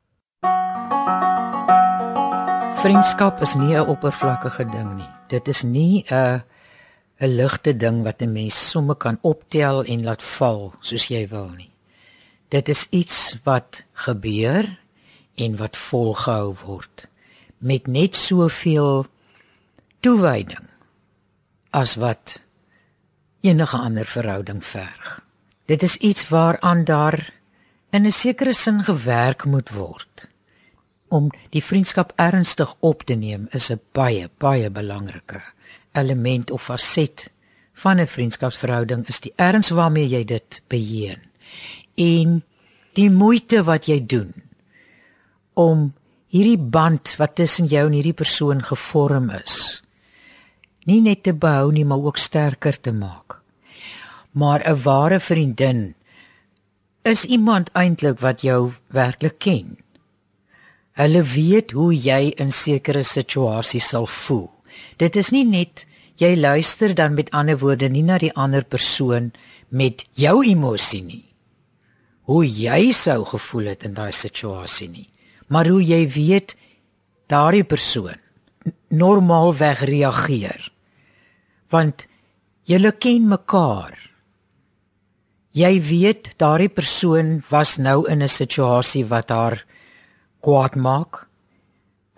Vriendskap 2.79 3.41
is 3.41 3.55
nie 3.55 3.75
'n 3.75 3.87
oppervlakkige 3.87 4.65
ding 4.65 4.97
nie. 4.97 5.11
Dit 5.29 5.49
is 5.49 5.63
nie 5.63 6.05
'n 6.09 6.43
'n 7.21 7.35
ligte 7.35 7.77
ding 7.77 8.03
wat 8.07 8.23
'n 8.23 8.33
mens 8.33 8.71
sommer 8.71 8.97
kan 8.97 9.19
optel 9.23 9.85
en 9.85 10.05
laat 10.05 10.23
val 10.23 10.75
soos 10.81 11.07
jy 11.09 11.29
wil 11.29 11.49
nie. 11.49 11.71
Dit 12.49 12.69
is 12.69 12.87
iets 12.91 13.37
wat 13.45 13.85
gebeur 13.93 14.79
en 15.35 15.57
wat 15.57 15.77
volgehou 15.77 16.55
word 16.65 17.09
met 17.59 17.87
net 17.87 18.15
soveel 18.15 19.07
toewyding 20.01 20.69
as 21.71 21.95
wat 21.95 22.43
enige 23.41 23.77
ander 23.77 24.07
verhouding 24.07 24.65
verg. 24.65 25.21
Dit 25.67 25.83
is 25.83 25.97
iets 25.97 26.29
waaraan 26.29 26.85
daar 26.85 27.35
in 27.91 28.07
'n 28.07 28.13
sekere 28.13 28.53
sin 28.53 28.85
gewerk 28.85 29.45
moet 29.45 29.71
word. 29.71 30.29
Om 31.09 31.31
die 31.51 31.65
vriendskap 31.65 32.13
ernstig 32.17 32.75
op 32.79 33.03
te 33.03 33.15
neem 33.15 33.47
is 33.51 33.71
'n 33.71 33.81
baie 33.93 34.31
baie 34.39 34.71
belangrike 34.71 35.43
element 35.93 36.51
of 36.51 36.63
faset 36.63 37.31
van 37.73 38.01
'n 38.01 38.07
vriendskapsverhouding 38.07 39.07
is 39.09 39.21
die 39.21 39.33
erns 39.37 39.71
waarmee 39.71 40.09
jy 40.09 40.25
dit 40.25 40.63
beheer. 40.67 41.19
En 41.95 42.43
die 42.93 43.11
moeite 43.11 43.63
wat 43.65 43.87
jy 43.87 44.07
doen 44.07 44.35
om 45.55 45.95
hierdie 46.27 46.59
band 46.59 47.17
wat 47.17 47.35
tussen 47.35 47.67
jou 47.67 47.87
en 47.87 47.93
hierdie 47.93 48.13
persoon 48.13 48.63
gevorm 48.63 49.31
is 49.31 49.83
nie 50.85 51.01
net 51.01 51.23
te 51.23 51.33
behou 51.33 51.73
nie 51.73 51.85
maar 51.85 51.99
ook 51.99 52.17
sterker 52.17 52.81
te 52.81 52.93
maak 52.93 53.41
maar 54.33 54.61
'n 54.65 54.83
ware 54.83 55.21
vriendin 55.21 55.95
is 57.03 57.25
iemand 57.25 57.71
eintlik 57.73 58.21
wat 58.21 58.41
jou 58.41 58.73
werklik 58.87 59.39
ken. 59.39 59.79
Hulle 60.93 61.23
weet 61.23 61.71
hoe 61.71 61.95
jy 61.95 62.33
in 62.37 62.53
sekere 62.53 63.03
situasies 63.03 63.89
sal 63.89 64.07
voel. 64.07 64.51
Dit 64.97 65.17
is 65.17 65.31
nie 65.31 65.45
net 65.45 65.87
jy 66.19 66.35
luister 66.37 66.95
dan 66.95 67.15
met 67.15 67.31
ander 67.31 67.59
woorde 67.59 67.89
nie 67.89 68.03
na 68.03 68.19
die 68.19 68.33
ander 68.35 68.65
persoon 68.65 69.33
met 69.69 70.07
jou 70.15 70.43
emosie 70.45 71.03
nie. 71.03 71.25
Hoe 72.29 72.45
jy 72.45 72.91
sou 72.93 73.25
gevoel 73.25 73.73
het 73.73 73.85
in 73.85 73.95
daai 73.95 74.13
situasie 74.13 74.89
nie, 74.89 75.09
maar 75.49 75.69
hoe 75.69 75.83
jy 75.83 76.03
weet 76.13 76.57
daardie 77.29 77.65
persoon 77.65 78.19
normaalweg 78.89 79.85
reageer. 79.89 80.69
Want 81.73 82.09
julle 82.69 82.93
ken 82.93 83.29
mekaar. 83.29 83.97
Jy 85.57 85.73
weet 85.83 86.35
daardie 86.41 86.73
persoon 86.73 87.43
was 87.51 87.77
nou 87.79 88.05
in 88.09 88.23
'n 88.23 88.29
situasie 88.29 89.05
wat 89.07 89.29
haar 89.29 89.65
kwaad 90.41 90.77
maak 90.77 91.29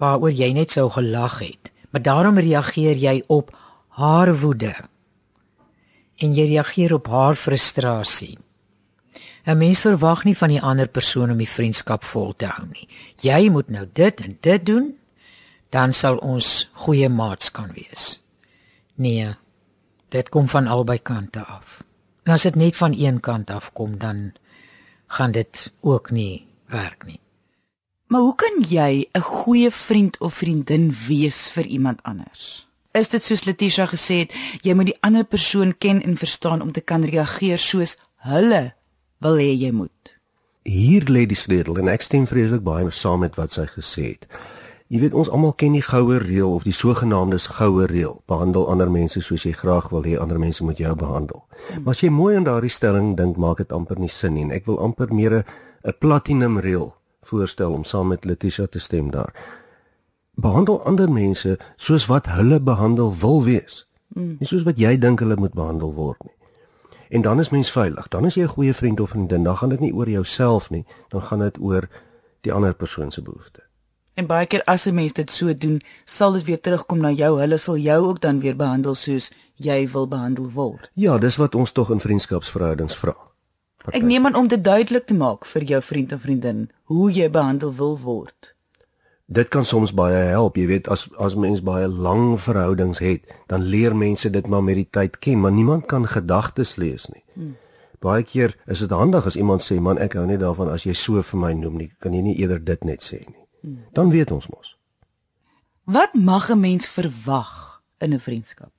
waaroor 0.00 0.32
jy 0.32 0.52
net 0.52 0.70
sou 0.70 0.88
gelag 0.90 1.38
het, 1.38 1.70
maar 1.90 2.02
daarom 2.02 2.38
reageer 2.38 2.96
jy 2.96 3.22
op 3.26 3.56
haar 3.88 4.32
woede 4.38 4.74
en 6.20 6.34
jy 6.36 6.46
reageer 6.52 6.94
op 6.94 7.06
haar 7.08 7.34
frustrasie. 7.34 8.38
'n 9.46 9.56
Mens 9.58 9.80
verwag 9.80 10.24
nie 10.24 10.36
van 10.36 10.48
die 10.48 10.62
ander 10.62 10.88
persoon 10.88 11.30
om 11.30 11.38
die 11.38 11.48
vriendskap 11.48 12.04
vol 12.04 12.34
te 12.36 12.46
hou 12.46 12.66
nie. 12.66 12.88
Jy 13.20 13.48
moet 13.48 13.68
nou 13.68 13.86
dit 13.92 14.20
en 14.20 14.36
dit 14.40 14.66
doen, 14.66 14.92
dan 15.70 15.92
sal 15.92 16.16
ons 16.16 16.70
goeie 16.72 17.08
maats 17.08 17.50
kan 17.50 17.72
wees. 17.74 18.20
Nee, 18.94 19.34
dit 20.08 20.28
kom 20.28 20.48
van 20.48 20.66
albei 20.66 20.98
kante 20.98 21.40
af. 21.40 21.82
En 22.24 22.32
as 22.32 22.42
dit 22.42 22.54
net 22.54 22.76
van 22.76 22.94
een 22.98 23.20
kant 23.20 23.50
af 23.50 23.72
kom, 23.72 23.98
dan 23.98 24.32
gaan 25.06 25.32
dit 25.32 25.72
ook 25.80 26.10
nie 26.10 26.46
werk 26.66 27.06
nie. 27.06 27.20
Maar 28.10 28.20
hoe 28.20 28.34
kan 28.34 28.64
jy 28.68 29.08
'n 29.12 29.20
goeie 29.20 29.70
vriend 29.70 30.18
of 30.18 30.34
vriendin 30.34 30.94
wees 31.06 31.50
vir 31.50 31.66
iemand 31.66 32.02
anders? 32.02 32.68
Is 32.90 33.08
dit 33.08 33.22
soos 33.22 33.44
Letitia 33.44 33.86
gesê 33.86 34.14
het, 34.14 34.34
jy 34.60 34.74
moet 34.74 34.86
die 34.86 35.00
ander 35.00 35.24
persoon 35.24 35.78
ken 35.78 36.02
en 36.02 36.16
verstaan 36.16 36.60
om 36.60 36.72
te 36.72 36.80
kan 36.80 37.04
reageer 37.04 37.58
soos 37.58 37.98
hulle 38.16 38.74
wil 39.18 39.36
hê 39.36 39.54
jy 39.54 39.70
moet. 39.70 40.18
Hier 40.62 41.02
lê 41.02 41.26
die 41.26 41.36
sleutel 41.36 41.78
en 41.78 41.88
ek 41.88 42.02
stem 42.02 42.26
vreeslik 42.26 42.62
baie 42.62 42.90
saam 42.90 43.20
met 43.20 43.36
wat 43.36 43.52
sy 43.52 43.66
gesê 43.66 44.02
het. 44.02 44.26
Jy 44.88 44.98
weet 45.00 45.14
ons 45.14 45.30
almal 45.30 45.52
ken 45.52 45.72
die 45.72 45.82
goue 45.82 46.18
reël 46.18 46.54
of 46.54 46.62
die 46.62 46.72
sogenaamde 46.72 47.38
goue 47.38 47.86
reël. 47.86 48.22
Behandel 48.26 48.70
ander 48.70 48.90
mense 48.90 49.20
soos 49.20 49.42
jy 49.42 49.52
graag 49.52 49.88
wil 49.90 50.02
hê 50.02 50.18
ander 50.18 50.38
mense 50.38 50.64
moet 50.64 50.78
jou 50.78 50.94
behandel. 50.94 51.44
Maar 51.78 51.94
as 51.94 52.00
jy 52.00 52.10
mooi 52.10 52.36
aan 52.36 52.44
daardie 52.44 52.70
stelling 52.70 53.16
dink, 53.16 53.36
maak 53.36 53.56
dit 53.56 53.72
amper 53.72 53.98
nie 53.98 54.08
sin 54.08 54.34
nie. 54.34 54.50
Ek 54.52 54.66
wil 54.66 54.78
amper 54.78 55.14
meer 55.14 55.44
'n 55.84 55.92
platinum 56.00 56.58
reël 56.58 56.99
voorstel 57.22 57.72
om 57.72 57.84
saam 57.84 58.08
met 58.08 58.24
Letitia 58.24 58.66
te 58.66 58.78
stem 58.78 59.10
daar. 59.10 59.34
behandel 60.34 60.84
ander 60.84 61.10
mense 61.12 61.58
soos 61.76 62.06
wat 62.06 62.26
hulle 62.26 62.60
behandel 62.60 63.14
wil 63.16 63.42
wees. 63.44 63.86
Mm. 64.08 64.36
Nie 64.38 64.46
soos 64.46 64.62
wat 64.62 64.78
jy 64.78 64.96
dink 64.98 65.20
hulle 65.20 65.36
moet 65.36 65.54
behandel 65.54 65.94
word 65.94 66.22
nie. 66.24 66.34
En 67.10 67.22
dan 67.22 67.40
is 67.40 67.50
mens 67.50 67.70
veilig. 67.70 68.08
Dan 68.08 68.24
is 68.26 68.34
jy 68.34 68.42
'n 68.42 68.54
goeie 68.56 68.74
vriend 68.74 69.00
of 69.00 69.08
vriendin. 69.08 69.42
Dan 69.42 69.56
gaan 69.56 69.68
dit 69.68 69.80
nie 69.80 69.94
oor 69.94 70.08
jouself 70.08 70.70
nie, 70.70 70.84
dan 71.08 71.22
gaan 71.22 71.38
dit 71.38 71.60
oor 71.60 71.88
die 72.40 72.52
ander 72.52 72.74
persoon 72.74 73.10
se 73.10 73.22
behoeftes. 73.22 73.64
En 74.14 74.26
baie 74.26 74.46
keer 74.46 74.64
as 74.64 74.86
'n 74.86 74.94
mens 74.94 75.12
dit 75.12 75.30
so 75.30 75.54
doen, 75.54 75.80
sal 76.04 76.32
dit 76.32 76.44
weer 76.44 76.60
terugkom 76.60 76.98
na 76.98 77.10
jou. 77.10 77.40
Hulle 77.40 77.56
sal 77.56 77.76
jou 77.76 78.06
ook 78.06 78.20
dan 78.20 78.40
weer 78.40 78.56
behandel 78.56 78.94
soos 78.94 79.30
jy 79.54 79.88
wil 79.90 80.08
behandel 80.08 80.50
word. 80.50 80.90
Ja, 80.94 81.18
dis 81.18 81.36
wat 81.36 81.54
ons 81.54 81.72
tog 81.72 81.90
in 81.90 82.00
vriendskapsverhoudings 82.00 82.96
vra. 82.96 83.16
Ek 83.88 84.02
neem 84.02 84.26
aan 84.26 84.36
om 84.36 84.48
dit 84.48 84.64
duidelik 84.64 85.06
te 85.06 85.14
maak 85.14 85.46
vir 85.46 85.62
jou 85.62 85.82
vriend 85.82 86.12
of 86.12 86.20
vriendin 86.20 86.70
hoe 86.84 87.10
jy 87.12 87.30
behandel 87.30 87.74
wil 87.74 87.98
word. 87.98 88.54
Dit 89.26 89.48
kan 89.48 89.64
soms 89.64 89.94
baie 89.94 90.26
help, 90.28 90.56
jy 90.56 90.66
weet, 90.66 90.88
as 90.88 91.08
as 91.18 91.34
mens 91.34 91.62
baie 91.62 91.88
lang 91.88 92.40
verhoudings 92.40 92.98
het, 92.98 93.24
dan 93.46 93.62
leer 93.62 93.96
mense 93.96 94.30
dit 94.30 94.46
maar 94.46 94.62
met 94.62 94.74
die 94.74 94.88
tyd 94.90 95.18
ken, 95.18 95.40
maar 95.40 95.52
niemand 95.52 95.86
kan 95.86 96.06
gedagtes 96.06 96.76
lees 96.76 97.06
nie. 97.08 97.24
Hmm. 97.34 97.56
Baie 98.00 98.22
keer 98.22 98.56
is 98.66 98.80
dit 98.80 98.90
handig 98.90 99.26
as 99.26 99.36
iemand 99.36 99.62
sê, 99.62 99.80
"Man, 99.80 99.98
ek 99.98 100.12
hou 100.14 100.26
nie 100.26 100.38
daarvan 100.38 100.68
as 100.68 100.84
jy 100.84 100.92
so 100.92 101.22
vir 101.22 101.40
my 101.40 101.52
noem 101.52 101.76
nie. 101.76 101.92
Kan 102.00 102.12
jy 102.12 102.22
nie 102.22 102.38
eerder 102.38 102.64
dit 102.64 102.84
net 102.84 103.00
sê 103.02 103.20
nie?" 103.28 103.40
dan 103.92 104.10
weet 104.10 104.30
ons 104.30 104.48
mos. 104.48 104.78
Wat 105.84 106.14
mag 106.14 106.50
'n 106.50 106.60
mens 106.60 106.88
verwag 106.88 107.82
in 107.98 108.14
'n 108.14 108.20
vriendskap? 108.20 108.72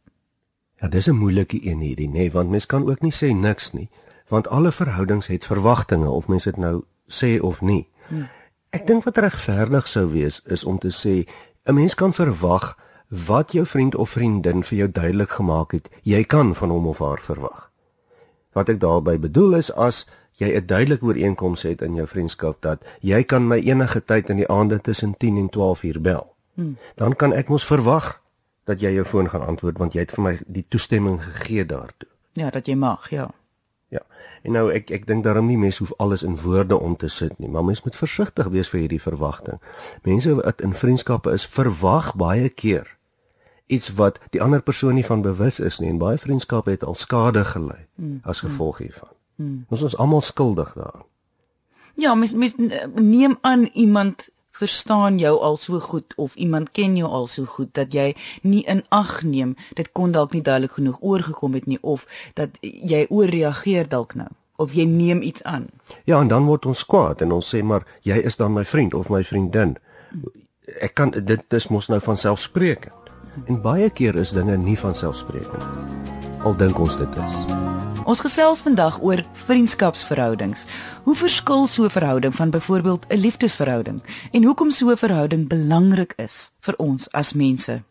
Ja, 0.81 0.88
dis 0.88 1.08
'n 1.08 1.15
moeilike 1.15 1.65
een 1.65 1.79
hierdie, 1.79 2.08
nê, 2.08 2.12
nee, 2.12 2.31
want 2.31 2.50
mens 2.50 2.65
kan 2.65 2.89
ook 2.89 3.01
nie 3.01 3.13
sê 3.13 3.36
niks 3.36 3.72
nie, 3.72 3.89
want 4.31 4.47
alle 4.47 4.71
verhoudings 4.71 5.27
het 5.27 5.45
verwagtinge 5.45 6.09
of 6.09 6.27
mens 6.27 6.43
dit 6.47 6.57
nou 6.57 6.83
sê 7.07 7.39
of 7.39 7.61
nie. 7.61 7.88
Hmm. 8.07 8.29
Ek 8.71 8.88
dink 8.88 9.03
wat 9.03 9.17
regverdig 9.19 9.88
sou 9.88 10.05
wees 10.13 10.39
is 10.47 10.63
om 10.63 10.77
te 10.79 10.88
sê 10.88 11.27
'n 11.67 11.75
mens 11.75 11.95
kan 11.95 12.13
verwag 12.13 12.77
wat 13.27 13.51
jou 13.51 13.65
vriend 13.65 13.95
of 13.95 14.09
vriendin 14.09 14.63
vir 14.63 14.77
jou 14.77 14.91
duidelik 14.91 15.29
gemaak 15.29 15.71
het, 15.71 15.89
jy 16.01 16.23
kan 16.23 16.55
van 16.55 16.69
hom 16.69 16.88
of 16.88 17.00
haar 17.00 17.19
verwag. 17.19 17.71
Wat 18.53 18.69
ek 18.69 18.79
daarmee 18.79 19.19
bedoel 19.19 19.55
is 19.55 19.73
as 19.75 20.07
jy 20.31 20.55
'n 20.55 20.65
duidelike 20.65 21.05
ooreenkoms 21.05 21.61
het 21.61 21.81
in 21.81 21.95
jou 21.95 22.07
vriendskap 22.07 22.61
dat 22.61 22.83
jy 23.00 23.23
kan 23.23 23.47
my 23.47 23.57
enige 23.57 24.05
tyd 24.05 24.29
in 24.29 24.38
die 24.38 24.47
aande 24.47 24.81
tussen 24.81 25.17
10 25.17 25.38
en 25.38 25.50
12 25.50 25.83
uur 25.83 26.01
bel. 26.01 26.35
Hmm. 26.53 26.77
Dan 26.95 27.15
kan 27.15 27.33
ek 27.33 27.50
mos 27.50 27.65
verwag 27.65 28.21
dat 28.63 28.79
jy 28.79 28.93
jou 28.93 29.05
foon 29.05 29.29
gaan 29.29 29.45
antwoord 29.45 29.77
want 29.77 29.93
jy 29.93 30.00
het 30.00 30.11
vir 30.11 30.23
my 30.23 30.39
die 30.47 30.65
toestemming 30.67 31.21
gegee 31.23 31.65
daartoe. 31.65 32.07
Ja, 32.33 32.50
dat 32.50 32.65
jy 32.65 32.75
mag, 32.75 33.09
ja. 33.09 33.31
En 34.41 34.55
nou 34.57 34.71
ek 34.74 34.89
ek 34.91 35.05
dink 35.07 35.24
daarom 35.24 35.48
nie 35.48 35.57
mense 35.57 35.83
hoef 35.83 35.93
alles 35.98 36.24
in 36.24 36.38
woorde 36.41 36.79
om 36.79 36.95
te 36.98 37.07
sit 37.07 37.38
nie, 37.39 37.50
maar 37.50 37.65
mens 37.65 37.83
moet 37.83 37.95
versigtig 37.95 38.48
wees 38.48 38.69
vir 38.69 38.79
hierdie 38.79 39.01
verwagting. 39.01 39.62
Mense 40.03 40.36
wat 40.36 40.62
in 40.62 40.74
vriendskappe 40.74 41.31
is, 41.31 41.45
verwag 41.45 42.15
baie 42.15 42.50
keer 42.50 42.98
iets 43.71 43.93
wat 43.95 44.19
die 44.29 44.41
ander 44.41 44.62
persoon 44.62 44.98
nie 45.00 45.05
van 45.05 45.21
bewus 45.21 45.60
is 45.60 45.79
nie 45.79 45.89
en 45.89 46.00
baie 46.01 46.19
vriendskappe 46.19 46.74
het 46.74 46.83
al 46.83 46.98
skade 47.00 47.45
gely 47.53 47.79
hmm. 47.95 48.19
as 48.27 48.43
gevolg 48.43 48.81
hiervan. 48.83 49.13
Hmm. 49.39 49.63
Ons 49.71 49.86
is 49.88 49.95
almal 49.95 50.21
skuldig 50.21 50.74
daaraan. 50.75 51.07
Ja, 52.00 52.15
mens 52.15 52.33
mens 52.33 52.55
neem 52.95 53.38
aan 53.41 53.69
iemand 53.74 54.29
verstaan 54.62 55.18
jou 55.22 55.34
al 55.39 55.58
so 55.58 55.80
goed 55.80 56.13
of 56.15 56.36
iemand 56.36 56.72
ken 56.77 56.98
jou 57.00 57.10
al 57.10 57.27
so 57.27 57.50
goed 57.50 57.74
dat 57.77 57.94
jy 57.98 58.12
nie 58.41 58.62
in 58.70 58.84
ag 58.89 59.22
neem 59.24 59.56
dit 59.80 59.89
kon 59.98 60.13
dalk 60.13 60.36
nie 60.38 60.44
duidelik 60.46 60.77
genoeg 60.77 61.01
oorgekom 61.01 61.58
het 61.58 61.65
nie 61.65 61.82
of 61.82 62.06
dat 62.38 62.62
jy 62.62 63.08
ooreageer 63.10 63.89
dalk 63.89 64.15
nou 64.15 64.30
of 64.62 64.75
jy 64.77 64.86
neem 64.86 65.22
iets 65.25 65.44
aan. 65.44 65.65
Ja, 66.06 66.20
en 66.22 66.30
dan 66.30 66.46
word 66.46 66.68
ons 66.70 66.86
kwaad 66.86 67.24
en 67.25 67.34
ons 67.34 67.50
sê 67.56 67.63
maar 67.65 67.88
jy 68.06 68.20
is 68.22 68.38
dan 68.38 68.53
my 68.53 68.65
vriend 68.68 68.94
of 68.94 69.10
my 69.10 69.24
vriendin. 69.25 69.75
Ek 70.82 70.94
kan 71.00 71.15
dit 71.15 71.41
dis 71.50 71.70
mos 71.74 71.89
nou 71.89 72.00
van 72.03 72.18
selfsprekend. 72.18 73.12
En 73.48 73.62
baie 73.63 73.89
keer 73.89 74.20
is 74.22 74.36
dinge 74.38 74.58
nie 74.62 74.77
van 74.77 74.96
selfsprekend. 74.96 75.65
Al 76.46 76.58
dink 76.62 76.80
ons 76.80 76.98
dit 77.01 77.22
is. 77.25 77.70
Ons 78.01 78.17
gesels 78.20 78.63
vandag 78.65 78.96
oor 79.05 79.22
vriendskapsverhoudings. 79.46 80.65
Hoe 81.03 81.15
verskil 81.15 81.67
so 81.67 81.84
'n 81.84 81.89
verhouding 81.89 82.36
van 82.36 82.50
byvoorbeeld 82.50 83.05
'n 83.10 83.17
liefdesverhouding 83.17 84.01
en 84.31 84.43
hoekom 84.43 84.72
so 84.72 84.89
'n 84.89 84.98
verhouding 84.98 85.48
belangrik 85.48 86.13
is 86.17 86.51
vir 86.60 86.75
ons 86.77 87.12
as 87.12 87.34
mense? 87.34 87.84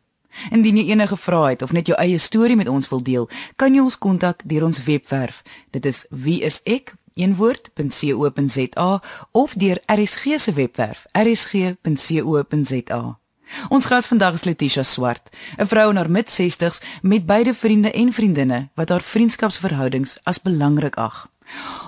Indien 0.50 0.76
jy 0.76 0.90
enige 0.90 1.16
vrae 1.16 1.48
het 1.48 1.62
of 1.62 1.72
net 1.72 1.86
jou 1.86 1.98
eie 1.98 2.18
storie 2.18 2.56
met 2.56 2.68
ons 2.68 2.88
wil 2.88 3.02
deel, 3.02 3.28
kan 3.56 3.74
jy 3.74 3.80
ons 3.80 3.98
kontak 3.98 4.42
deur 4.44 4.64
ons 4.64 4.84
webwerf. 4.84 5.42
Dit 5.70 5.86
is 5.86 6.06
wieisek.co.za 6.10 9.02
of 9.30 9.54
deur 9.54 9.78
RSG 9.86 10.24
se 10.36 10.52
webwerf 10.52 11.06
rsg.co.za. 11.12 13.19
Ons 13.68 13.86
gas 13.86 14.06
vandag 14.06 14.34
is 14.34 14.44
Letitia 14.44 14.82
Swart, 14.82 15.30
'n 15.58 15.66
vrou 15.66 15.90
in 15.90 15.96
haar 15.96 16.10
mid-60s 16.10 16.80
met 17.02 17.26
beide 17.26 17.54
vriende 17.54 17.90
en 17.92 18.12
vriendinne 18.12 18.68
wat 18.74 18.88
haar 18.88 19.02
vriendskapsverhoudings 19.02 20.18
as 20.22 20.42
belangrik 20.42 20.96
ag. 20.96 21.28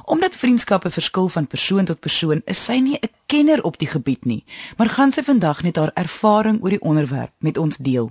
Omdat 0.05 0.37
vriendskappe 0.37 0.91
verskil 0.91 1.29
van 1.29 1.47
persoon 1.47 1.85
tot 1.85 2.01
persoon, 2.01 2.43
is 2.45 2.65
sy 2.65 2.79
nie 2.79 2.99
'n 3.01 3.11
kenner 3.27 3.63
op 3.63 3.79
die 3.79 3.89
gebied 3.89 4.25
nie, 4.25 4.45
maar 4.77 4.89
gaan 4.89 5.11
sy 5.11 5.23
vandag 5.23 5.63
net 5.63 5.77
haar 5.77 5.91
ervaring 5.95 6.63
oor 6.63 6.71
die 6.71 6.83
onderwerp 6.83 7.33
met 7.39 7.59
ons 7.59 7.77
deel. 7.77 8.11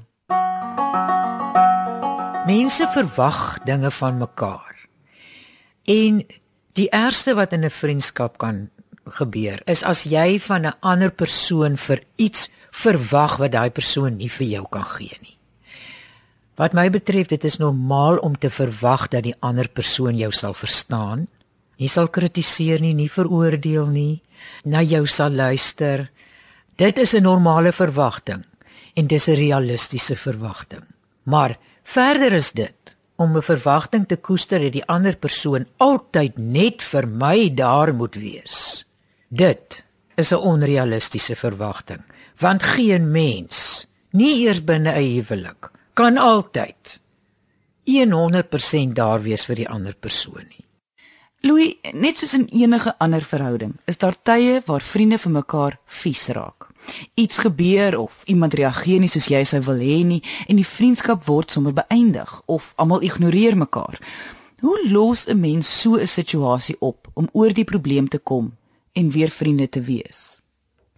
Mense 2.46 2.88
verwag 2.88 3.60
dinge 3.66 3.92
van 3.92 4.18
mekaar. 4.18 4.88
En 5.84 6.26
die 6.74 6.90
ergste 6.90 7.34
wat 7.34 7.52
in 7.52 7.66
'n 7.66 7.70
vriendskap 7.70 8.38
kan 8.38 8.70
gebeur, 9.06 9.62
is 9.66 9.84
as 9.84 10.04
jy 10.04 10.40
van 10.40 10.66
'n 10.66 10.74
ander 10.80 11.12
persoon 11.12 11.78
vir 11.78 12.04
iets 12.16 12.52
verwag 12.72 13.38
wat 13.38 13.52
daai 13.52 13.70
persoon 13.70 14.18
nie 14.18 14.30
vir 14.32 14.48
jou 14.48 14.66
kan 14.72 14.86
gee 14.96 15.18
nie. 15.22 15.38
Wat 16.60 16.76
my 16.78 16.90
betref, 16.94 17.30
dit 17.32 17.44
is 17.48 17.58
normaal 17.58 18.20
om 18.22 18.36
te 18.38 18.50
verwag 18.50 19.08
dat 19.12 19.26
die 19.26 19.36
ander 19.40 19.70
persoon 19.70 20.18
jou 20.18 20.32
sal 20.36 20.54
verstaan, 20.54 21.28
nie 21.82 21.90
sal 21.90 22.10
kritiseer 22.14 22.82
nie, 22.84 22.94
nie 22.94 23.10
veroordeel 23.10 23.88
nie, 23.90 24.22
na 24.66 24.84
jou 24.86 25.06
sal 25.10 25.34
luister. 25.34 26.10
Dit 26.78 26.98
is 26.98 27.14
'n 27.16 27.24
normale 27.24 27.72
verwagting 27.72 28.46
en 28.96 29.08
dis 29.08 29.28
'n 29.28 29.36
realistiese 29.36 30.16
verwagting. 30.16 30.84
Maar 31.24 31.58
verder 31.84 32.34
is 32.34 32.52
dit 32.52 32.96
om 33.16 33.36
'n 33.38 33.42
verwagting 33.42 34.08
te 34.08 34.16
koester 34.16 34.60
dat 34.60 34.72
die 34.72 34.86
ander 34.86 35.16
persoon 35.16 35.66
altyd 35.78 36.38
net 36.38 36.82
vir 36.82 37.08
my 37.08 37.54
daar 37.54 37.94
moet 37.94 38.16
wees. 38.16 38.86
Dit 39.30 39.84
is 40.16 40.32
'n 40.32 40.36
onrealistiese 40.36 41.36
verwagting 41.36 42.04
want 42.42 42.64
geen 42.64 43.12
mens 43.12 43.86
nie 44.12 44.34
eers 44.44 44.64
binne 44.64 44.92
'n 44.92 45.14
huwelik 45.16 45.72
kan 45.94 46.18
altyd 46.18 47.00
100% 47.86 48.96
daar 48.96 49.22
wees 49.22 49.46
vir 49.46 49.56
die 49.56 49.70
ander 49.70 49.96
persoon 50.00 50.46
nie. 50.48 50.66
Louis, 51.42 51.74
net 51.94 52.18
soos 52.18 52.36
in 52.38 52.46
enige 52.54 52.94
ander 53.02 53.24
verhouding, 53.26 53.74
is 53.90 53.98
daar 53.98 54.16
tye 54.24 54.60
waar 54.66 54.84
vriende 54.86 55.18
vir 55.18 55.32
mekaar 55.32 55.78
vies 55.86 56.28
raak. 56.38 56.68
Iets 57.18 57.42
gebeur 57.42 57.98
of 57.98 58.22
iemand 58.26 58.54
reageer 58.54 59.02
nie 59.02 59.10
soos 59.10 59.30
jy 59.32 59.42
sou 59.50 59.62
wil 59.66 59.82
hê 59.82 60.04
nie 60.06 60.22
en 60.48 60.60
die 60.62 60.68
vriendskap 60.68 61.26
word 61.26 61.52
sommer 61.52 61.74
beëindig 61.74 62.36
of 62.46 62.74
almal 62.78 63.02
ignoreer 63.02 63.58
mekaar. 63.58 63.98
Hoe 64.62 64.78
los 64.92 65.28
'n 65.28 65.40
mens 65.40 65.82
so 65.82 65.98
'n 65.98 66.08
situasie 66.08 66.76
op 66.80 67.10
om 67.14 67.30
oor 67.34 67.54
die 67.54 67.66
probleem 67.66 68.08
te 68.08 68.20
kom 68.20 68.54
en 68.94 69.10
weer 69.10 69.30
vriende 69.30 69.70
te 69.70 69.82
wees? 69.82 70.42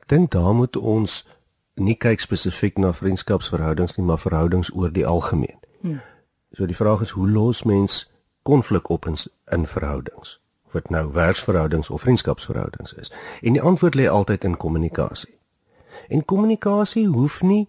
Ek 0.01 0.07
dink 0.07 0.31
daar 0.31 0.53
moet 0.53 0.75
ons 0.75 1.25
nie 1.73 1.95
kyk 1.95 2.21
spesifiek 2.21 2.77
na 2.77 2.93
vriendskapsverhoudings 2.93 3.97
nie, 3.97 4.05
maar 4.05 4.19
verhoudings 4.21 4.71
oor 4.75 4.91
die 4.93 5.05
algemeen. 5.07 5.57
Hmm. 5.81 6.01
So 6.53 6.65
die 6.69 6.77
vraag 6.77 7.01
is 7.01 7.09
hoe 7.17 7.29
los 7.29 7.63
mens 7.63 8.11
konflik 8.41 8.89
op 8.89 9.05
in, 9.05 9.17
in 9.51 9.65
verhoudings? 9.65 10.39
Of 10.67 10.71
dit 10.71 10.89
nou 10.89 11.11
werksverhoudings 11.13 11.89
of 11.89 12.01
vriendskapsverhoudings 12.01 12.93
is. 12.93 13.11
En 13.41 13.57
die 13.57 13.61
antwoord 13.61 13.95
lê 13.95 14.07
altyd 14.09 14.43
in 14.43 14.57
kommunikasie. 14.57 15.33
En 16.07 16.25
kommunikasie 16.25 17.07
hoef 17.07 17.41
nie 17.41 17.67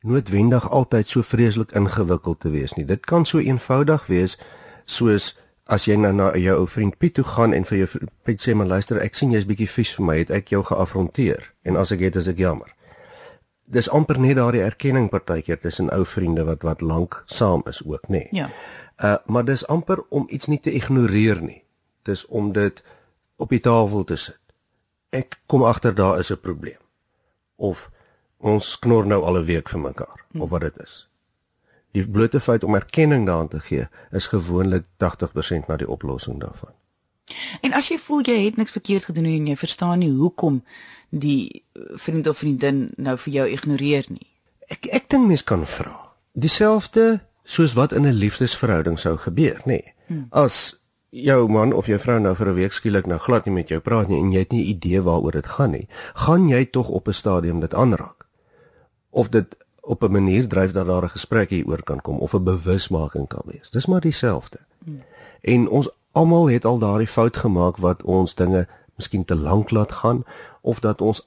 noodwendig 0.00 0.70
altyd 0.70 1.08
so 1.08 1.22
vreeslik 1.22 1.72
ingewikkeld 1.72 2.40
te 2.40 2.48
wees 2.48 2.74
nie. 2.74 2.84
Dit 2.84 3.06
kan 3.06 3.24
so 3.24 3.38
eenvoudig 3.38 4.06
wees 4.06 4.38
soos 4.84 5.34
as 5.64 5.86
jy 5.88 5.96
nou 5.96 6.12
na 6.12 6.30
jou 6.36 6.58
ou 6.60 6.68
vriend 6.68 6.96
Piet 7.00 7.14
toe 7.16 7.24
gaan 7.24 7.54
en 7.56 7.64
vir 7.64 7.78
jou 7.84 8.08
Piet 8.24 8.42
sê 8.42 8.54
maar 8.56 8.68
luister 8.68 9.00
ek 9.00 9.16
sien 9.16 9.32
jy's 9.32 9.46
bietjie 9.48 9.68
vies 9.70 9.94
vir 9.96 10.04
my 10.04 10.16
het 10.20 10.32
ek 10.34 10.52
jou 10.52 10.60
geafronteer 10.64 11.46
en 11.64 11.80
as 11.80 11.92
ek 11.94 12.04
het 12.04 12.18
is 12.20 12.28
ek 12.28 12.42
jammer 12.42 12.74
dis 13.64 13.88
amper 13.90 14.18
net 14.20 14.36
daardie 14.36 14.62
erkenning 14.62 15.08
partykeer 15.10 15.58
tussen 15.60 15.90
ou 15.92 16.04
vriende 16.04 16.44
wat 16.44 16.62
wat 16.62 16.80
lank 16.80 17.22
saam 17.26 17.62
is 17.70 17.82
ook 17.84 18.08
nê. 18.08 18.26
Ja. 18.30 18.50
Uh 19.02 19.16
maar 19.26 19.44
dis 19.44 19.66
amper 19.66 20.04
om 20.08 20.26
iets 20.28 20.46
nie 20.46 20.60
te 20.60 20.72
ignoreer 20.72 21.42
nie. 21.42 21.62
Dis 22.02 22.26
om 22.26 22.52
dit 22.52 22.82
op 23.36 23.48
die 23.48 23.60
tafel 23.60 24.04
te 24.04 24.16
sit. 24.16 24.40
Ek 25.10 25.40
kom 25.46 25.64
agter 25.64 25.94
daar 25.94 26.18
is 26.18 26.30
'n 26.30 26.40
probleem. 26.40 26.80
Of 27.56 27.90
ons 28.38 28.78
knor 28.78 29.06
nou 29.06 29.22
al 29.22 29.38
'n 29.38 29.44
week 29.44 29.68
vir 29.68 29.80
mekaar 29.80 30.24
hm. 30.32 30.40
of 30.40 30.50
wat 30.50 30.60
dit 30.60 30.78
is. 30.82 31.08
Die 31.92 32.08
blote 32.08 32.40
feit 32.40 32.64
om 32.64 32.74
erkenning 32.74 33.26
daaraan 33.26 33.48
te 33.48 33.60
gee 33.60 33.88
is 34.10 34.26
gewoonlik 34.26 34.84
80% 34.96 35.66
na 35.66 35.76
die 35.76 35.88
oplossing 35.88 36.40
daarvan. 36.40 36.72
En 37.60 37.72
as 37.72 37.88
jy 37.88 37.98
voel 37.98 38.20
jy 38.26 38.44
het 38.44 38.56
niks 38.56 38.74
verkeerd 38.74 39.04
gedoen 39.04 39.24
en 39.24 39.46
jy 39.46 39.56
verstaan 39.56 39.98
nie 39.98 40.12
hoekom 40.12 40.62
die 41.08 41.64
eh, 41.72 41.82
vriend 41.96 42.28
of 42.28 42.38
vriendin 42.38 42.90
nou 42.96 43.16
vir 43.18 43.32
jou 43.32 43.48
ignoreer 43.48 44.04
nie. 44.08 44.26
Ek 44.68 44.88
ek 44.92 45.08
dink 45.12 45.28
mens 45.28 45.44
kan 45.44 45.66
vra. 45.66 46.12
Dieselfde 46.32 47.20
soos 47.44 47.74
wat 47.74 47.92
in 47.92 48.06
'n 48.06 48.20
liefdesverhouding 48.20 48.98
sou 48.98 49.16
gebeur, 49.16 49.60
nê. 49.64 49.80
Nee. 49.80 49.92
Hmm. 50.06 50.26
As 50.30 50.76
jou 51.10 51.48
man 51.48 51.72
of 51.72 51.86
jou 51.86 51.98
vrou 51.98 52.18
nou 52.20 52.34
vir 52.34 52.48
'n 52.48 52.54
week 52.54 52.72
skielik 52.72 53.06
nou 53.06 53.18
glad 53.18 53.44
nie 53.46 53.54
met 53.54 53.68
jou 53.68 53.80
praat 53.80 54.08
nie 54.08 54.18
en 54.18 54.32
jy 54.32 54.38
het 54.38 54.52
nie 54.52 54.64
idee 54.64 55.02
waaroor 55.02 55.32
dit 55.32 55.46
gaan 55.46 55.70
nie, 55.70 55.88
gaan 56.14 56.48
jy 56.48 56.64
tog 56.64 56.88
op 56.88 57.08
'n 57.08 57.12
stadium 57.12 57.60
dit 57.60 57.74
aanraak. 57.74 58.26
Of 59.10 59.28
dit 59.28 59.56
op 59.80 60.02
'n 60.02 60.12
manier 60.12 60.48
dryf 60.48 60.72
dat 60.72 60.86
daar 60.86 61.04
'n 61.04 61.08
gesprek 61.08 61.50
hieroor 61.50 61.82
kan 61.82 62.00
kom 62.00 62.18
of 62.18 62.34
'n 62.34 62.44
bewusmaking 62.44 63.28
kan 63.28 63.42
wees. 63.44 63.70
Dis 63.70 63.86
maar 63.86 64.00
dieselfde. 64.00 64.58
Hmm. 64.84 65.02
En 65.40 65.68
ons 65.68 65.90
almal 66.14 66.48
het 66.50 66.64
al 66.64 66.78
daardie 66.78 67.10
fout 67.10 67.36
gemaak 67.36 67.76
wat 67.82 68.02
ons 68.02 68.34
dinge 68.34 68.66
miskien 68.96 69.24
te 69.24 69.34
lank 69.34 69.70
laat 69.70 69.92
gaan 69.92 70.22
of 70.62 70.80
dat 70.80 71.00
ons 71.00 71.26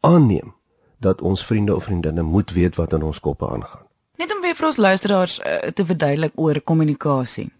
aanneem 0.00 0.54
dat 0.98 1.22
ons 1.22 1.44
vriende 1.44 1.74
of 1.74 1.84
vriendinne 1.84 2.22
moet 2.22 2.50
weet 2.50 2.74
wat 2.74 2.92
in 2.92 3.02
ons 3.02 3.20
koppe 3.20 3.48
aangaan. 3.48 3.86
Net 4.18 4.34
om 4.34 4.42
weer 4.42 4.56
vir 4.58 4.66
ons 4.66 4.76
luisteraars 4.76 5.38
uh, 5.38 5.70
te 5.74 5.86
verduidelik 5.86 6.34
oor 6.34 6.60
kommunikasie. 6.60 7.50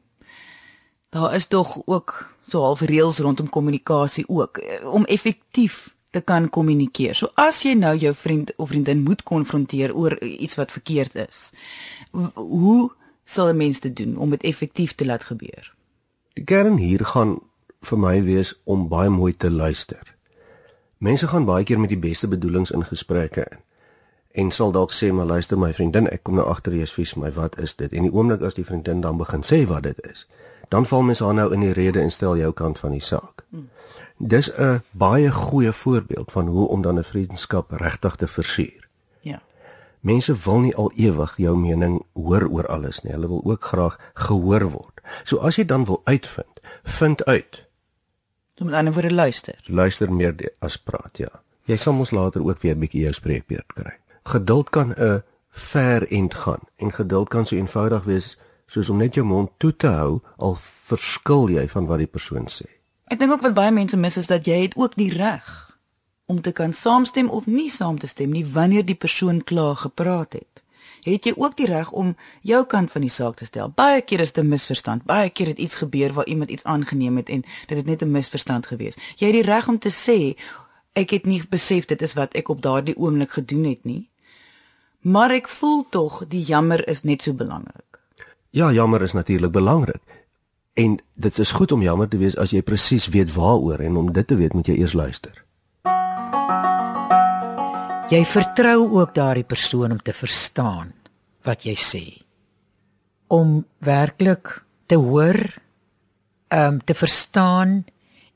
Daar 1.15 1.35
is 1.35 1.47
tog 1.47 1.77
ook 1.85 2.35
so 2.47 2.63
half 2.63 2.81
reëls 2.81 3.19
rondom 3.23 3.49
kommunikasie 3.49 4.25
ook 4.29 4.59
uh, 4.59 4.91
om 4.93 5.05
effektief 5.05 5.95
te 6.11 6.21
kan 6.21 6.49
kommunikeer. 6.51 7.15
So 7.15 7.31
as 7.35 7.63
jy 7.63 7.77
nou 7.79 7.95
jou 7.97 8.15
vriend 8.15 8.53
of 8.57 8.73
vriendin 8.73 9.03
moet 9.07 9.23
konfronteer 9.23 9.95
oor 9.95 10.19
iets 10.23 10.59
wat 10.59 10.73
verkeerd 10.73 11.15
is, 11.29 11.51
hoe 12.35 12.91
sal 13.25 13.53
'n 13.53 13.57
mens 13.57 13.81
dit 13.81 13.97
doen 13.97 14.17
om 14.17 14.31
dit 14.31 14.43
effektief 14.43 14.95
te 14.95 15.07
laat 15.07 15.25
gebeur? 15.25 15.78
Die 16.39 16.45
kern 16.47 16.77
hier 16.79 17.03
gaan 17.03 17.41
vir 17.83 17.99
my 17.99 18.19
wees 18.23 18.53
om 18.63 18.85
baie 18.89 19.11
mooi 19.11 19.33
te 19.35 19.49
luister. 19.51 20.05
Mense 21.03 21.27
gaan 21.27 21.49
baie 21.49 21.65
keer 21.67 21.81
met 21.83 21.91
die 21.91 21.99
beste 21.99 22.29
bedoelings 22.31 22.71
in 22.71 22.85
gesprekke 22.87 23.47
in 23.51 23.65
en 24.39 24.53
sal 24.55 24.71
dalk 24.71 24.93
sê 24.95 25.09
maar 25.11 25.27
luister 25.27 25.59
my 25.59 25.73
vriendin 25.75 26.07
ek 26.07 26.23
kom 26.29 26.37
nou 26.39 26.45
agter 26.47 26.77
jy 26.77 26.85
is 26.87 26.93
vies 26.95 27.17
my 27.19 27.31
wat 27.35 27.57
is 27.59 27.73
dit? 27.75 27.91
En 27.91 28.07
die 28.07 28.13
oomblik 28.15 28.45
as 28.47 28.55
die 28.55 28.65
vriendin 28.69 29.01
dan 29.03 29.19
begin 29.19 29.43
sê 29.43 29.65
wat 29.67 29.83
dit 29.89 29.99
is 30.07 30.29
dan 30.71 30.87
val 30.87 31.03
mens 31.09 31.25
haar 31.25 31.35
nou 31.35 31.49
in 31.57 31.65
die 31.65 31.73
rede 31.75 31.99
en 32.05 32.13
stel 32.15 32.37
jou 32.39 32.53
kant 32.53 32.79
van 32.79 32.95
die 32.95 33.03
saak. 33.03 33.43
Dis 34.19 34.53
'n 34.53 34.83
baie 34.93 35.33
goeie 35.33 35.73
voorbeeld 35.73 36.31
van 36.33 36.47
hoe 36.47 36.69
om 36.69 36.83
dan 36.83 36.99
'n 36.99 37.09
vriendskap 37.09 37.73
regtig 37.73 38.15
te 38.17 38.27
versuur 38.27 38.87
ja. 39.21 39.43
Mense 40.01 40.35
wil 40.45 40.61
nie 40.61 40.77
al 40.77 40.93
ewig 40.95 41.37
jou 41.37 41.57
mening 41.57 42.03
hoor 42.15 42.47
oor 42.47 42.67
alles 42.67 43.03
nie. 43.03 43.13
Hulle 43.13 43.29
wil 43.29 43.43
ook 43.45 43.63
graag 43.63 43.99
gehoor 44.15 44.71
word 44.71 44.98
so 45.23 45.39
as 45.39 45.57
jy 45.57 45.65
dan 45.65 45.85
wil 45.85 46.01
uitvind 46.05 46.61
vind 46.83 47.25
uit 47.25 47.69
Jy 48.59 48.65
moet 48.67 48.75
aan 48.75 48.93
woorde 48.93 49.15
luister. 49.15 49.55
Luister 49.67 50.13
meer 50.13 50.35
as 50.59 50.77
praat, 50.83 51.21
ja. 51.23 51.29
Jy 51.71 51.77
sal 51.79 51.95
mos 51.95 52.11
later 52.11 52.43
ook 52.43 52.59
weer 52.59 52.75
'n 52.75 52.81
bietjie 52.81 53.03
jou 53.03 53.13
spreekbeurt 53.13 53.73
kry. 53.73 53.95
Geduld 54.25 54.71
kan 54.71 54.95
'n 54.97 55.23
ver 55.49 56.11
end 56.11 56.35
gaan 56.35 56.61
en 56.77 56.93
geduld 56.93 57.29
kan 57.29 57.47
so 57.47 57.57
eenvoudig 57.57 58.05
wees 58.05 58.39
soos 58.67 58.89
om 58.89 58.97
net 58.97 59.15
jou 59.15 59.27
mond 59.27 59.51
toe 59.57 59.77
te 59.77 59.87
hou 59.87 60.21
al 60.37 60.57
verskil 60.61 61.49
jy 61.49 61.69
van 61.69 61.87
wat 61.87 61.99
die 61.99 62.07
persoon 62.07 62.47
sê. 62.47 62.67
Ek 63.05 63.19
dink 63.19 63.33
ook 63.33 63.41
wat 63.41 63.55
baie 63.55 63.71
mense 63.71 63.97
mis 63.97 64.17
is 64.17 64.27
dat 64.27 64.45
jy 64.45 64.63
het 64.63 64.77
ook 64.77 64.95
die 64.95 65.13
reg 65.13 65.77
om 66.27 66.41
te 66.41 66.53
kan 66.53 66.73
saamstem 66.73 67.29
of 67.29 67.47
nie 67.47 67.71
saam 67.71 67.99
te 67.99 68.07
stem 68.07 68.31
nie 68.31 68.47
wanneer 68.47 68.85
die 68.85 68.99
persoon 68.99 69.45
klaar 69.45 69.77
gepraat 69.77 70.33
het 70.33 70.48
het 71.11 71.25
jy 71.25 71.33
ook 71.37 71.57
die 71.57 71.67
reg 71.67 71.91
om 71.91 72.17
jou 72.43 72.65
kant 72.67 72.93
van 72.93 73.05
die 73.05 73.11
saak 73.11 73.37
te 73.37 73.45
stel. 73.45 73.73
Baie 73.75 74.01
keer 74.03 74.21
is 74.21 74.33
dit 74.33 74.45
'n 74.45 74.49
misverstand. 74.49 75.05
Baie 75.05 75.31
keer 75.31 75.47
het 75.47 75.59
iets 75.59 75.75
gebeur 75.75 76.13
waar 76.13 76.27
iemand 76.27 76.51
iets 76.51 76.65
aangeneem 76.65 77.17
het 77.17 77.29
en 77.29 77.45
dit 77.67 77.77
het 77.77 77.87
net 77.87 78.03
'n 78.03 78.11
misverstand 78.11 78.67
gewees. 78.67 78.97
Jy 79.17 79.27
het 79.27 79.35
die 79.35 79.53
reg 79.53 79.69
om 79.69 79.79
te 79.79 79.91
sê 79.91 80.37
ek 80.93 81.11
het 81.11 81.27
nie 81.27 81.43
besef 81.49 81.85
dit 81.85 82.03
is 82.03 82.15
wat 82.15 82.35
ek 82.35 82.49
op 82.49 82.63
daardie 82.63 82.97
oomblik 82.97 83.31
gedoen 83.31 83.65
het 83.65 83.85
nie. 83.85 84.09
Maar 85.01 85.31
ek 85.31 85.49
voel 85.49 85.87
tog 85.91 86.25
die 86.29 86.43
jammer 86.43 86.89
is 86.89 87.03
net 87.03 87.23
so 87.23 87.33
belangrik. 87.33 88.01
Ja, 88.51 88.73
jammer 88.73 89.03
is 89.03 89.13
natuurlik 89.13 89.53
belangrik. 89.53 90.03
En 90.75 90.99
dit 91.15 91.39
is 91.39 91.53
goed 91.53 91.73
om 91.73 91.83
jammer 91.83 92.09
te 92.09 92.17
wees 92.17 92.37
as 92.37 92.51
jy 92.51 92.63
presies 92.63 93.09
weet 93.09 93.35
waaroor 93.35 93.79
en 93.79 93.97
om 93.97 94.13
dit 94.13 94.27
te 94.27 94.37
weet 94.37 94.53
moet 94.53 94.67
jy 94.67 94.79
eers 94.79 94.93
luister. 94.93 95.45
Jy 98.09 98.23
vertrou 98.25 98.87
ook 99.01 99.15
daardie 99.15 99.45
persoon 99.45 99.91
om 99.91 100.03
te 100.03 100.13
verstaan 100.17 100.95
wat 101.49 101.65
jy 101.65 101.77
sê. 101.81 102.05
Om 103.33 103.65
werklik 103.85 104.53
te 104.87 104.97
hoor, 105.01 105.41
ehm 106.49 106.75
um, 106.75 106.85
te 106.85 106.95
verstaan 106.95 107.85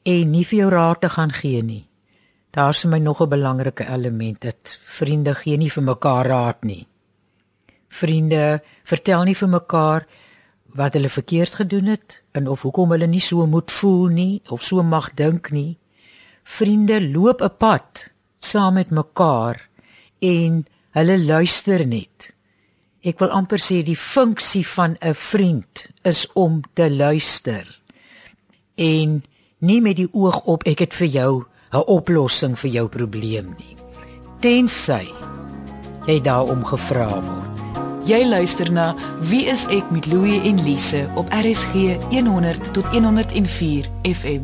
en 0.05 0.31
nie 0.31 0.45
vir 0.45 0.59
jou 0.59 0.71
raad 0.71 1.01
te 1.01 1.09
gaan 1.09 1.33
gee 1.33 1.63
nie. 1.63 1.85
Daar's 2.53 2.83
vir 2.85 2.91
my 2.91 2.99
nog 2.99 3.21
'n 3.23 3.29
belangrike 3.29 3.85
element 3.89 4.41
dat 4.41 4.79
vriende 4.85 5.35
gee 5.35 5.57
nie 5.57 5.71
vir 5.71 5.83
mekaar 5.83 6.27
raad 6.27 6.65
nie. 6.65 6.87
Vriende 7.89 8.63
vertel 8.85 9.25
nie 9.25 9.35
vir 9.35 9.49
mekaar 9.49 10.07
wat 10.75 10.93
hulle 10.93 11.09
verkeerd 11.09 11.55
gedoen 11.55 11.87
het 11.87 12.23
en 12.33 12.49
of 12.49 12.63
hoekom 12.63 12.91
hulle 12.91 13.07
nie 13.07 13.21
so 13.21 13.47
moet 13.47 13.71
voel 13.71 14.07
nie 14.07 14.43
of 14.49 14.63
so 14.63 14.83
mag 14.83 15.15
dink 15.15 15.51
nie. 15.51 15.79
Vriende 16.43 17.01
loop 17.09 17.41
'n 17.43 17.57
pad 17.59 18.11
saam 18.41 18.75
met 18.75 18.91
mekaar 18.91 19.69
en 20.19 20.67
hulle 20.91 21.19
luister 21.19 21.87
net. 21.87 22.35
Ek 23.03 23.19
wil 23.19 23.33
amper 23.35 23.59
sê 23.59 23.81
die 23.83 23.99
funksie 23.99 24.63
van 24.77 24.95
'n 25.03 25.15
vriend 25.15 25.89
is 26.07 26.23
om 26.39 26.63
te 26.75 26.87
luister 26.91 27.67
en 28.75 29.25
nie 29.59 29.81
met 29.81 29.97
die 29.97 30.09
oog 30.13 30.39
op 30.47 30.63
ek 30.63 30.79
het 30.79 30.95
vir 30.95 31.07
jou 31.07 31.45
'n 31.73 31.83
oplossing 31.87 32.59
vir 32.59 32.71
jou 32.71 32.89
probleem 32.89 33.55
nie. 33.59 33.77
Tensy 34.41 35.11
jy 36.07 36.21
daarom 36.21 36.65
gevra 36.65 37.09
word. 37.21 37.63
Jy 38.07 38.25
luister 38.25 38.73
na 38.73 38.95
Wie 39.21 39.47
is 39.47 39.67
ek 39.67 39.91
met 39.91 40.07
Louie 40.07 40.41
en 40.41 40.63
Lise 40.63 41.09
op 41.17 41.27
RSG 41.31 41.99
100 42.11 42.73
tot 42.73 42.87
104 42.87 43.87
FM. 44.03 44.43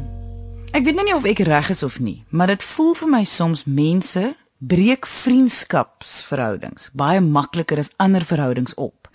Ek 0.73 0.85
weet 0.85 0.95
nou 0.95 1.05
nie 1.05 1.15
of 1.15 1.25
ek 1.25 1.39
reg 1.39 1.71
is 1.71 1.83
of 1.83 1.99
nie, 1.99 2.25
maar 2.29 2.47
dit 2.47 2.63
voel 2.63 2.95
vir 2.95 3.09
my 3.09 3.25
soms 3.25 3.65
mense 3.65 4.35
breek 4.59 5.07
vriendskapsverhoudings 5.07 6.91
baie 6.99 7.21
makliker 7.21 7.79
as 7.79 7.93
ander 7.97 8.25
verhoudings 8.27 8.75
op. 8.75 9.09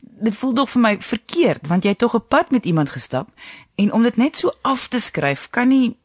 Dit 0.00 0.34
voel 0.34 0.52
tog 0.58 0.70
vir 0.70 0.82
my 0.82 0.94
verkeerd 1.00 1.68
want 1.70 1.84
jy 1.84 1.94
het 1.94 1.98
tog 2.02 2.14
'n 2.14 2.28
pad 2.28 2.50
met 2.50 2.64
iemand 2.64 2.90
gestap 2.90 3.28
en 3.76 3.92
om 3.92 4.02
dit 4.02 4.16
net 4.16 4.36
so 4.36 4.50
af 4.62 4.88
te 4.88 5.00
skryf 5.00 5.50
kan 5.50 5.68
nie 5.68 5.96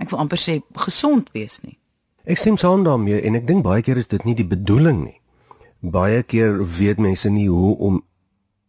ek 0.00 0.10
wil 0.10 0.18
amper 0.18 0.38
sê 0.38 0.62
gesond 0.74 1.30
wees 1.32 1.60
nie. 1.62 1.78
Ek 2.24 2.38
stem 2.38 2.56
saam 2.56 2.84
daarmee 2.84 3.20
en 3.20 3.34
ek 3.34 3.46
dink 3.46 3.62
baie 3.62 3.82
keer 3.82 3.96
is 3.96 4.06
dit 4.06 4.24
nie 4.24 4.34
die 4.34 4.46
bedoeling 4.46 5.04
nie. 5.04 5.20
Baie 5.80 6.22
keer 6.22 6.60
weet 6.78 6.98
mense 6.98 7.30
nie 7.30 7.48
hoe 7.48 7.76
om 7.76 8.02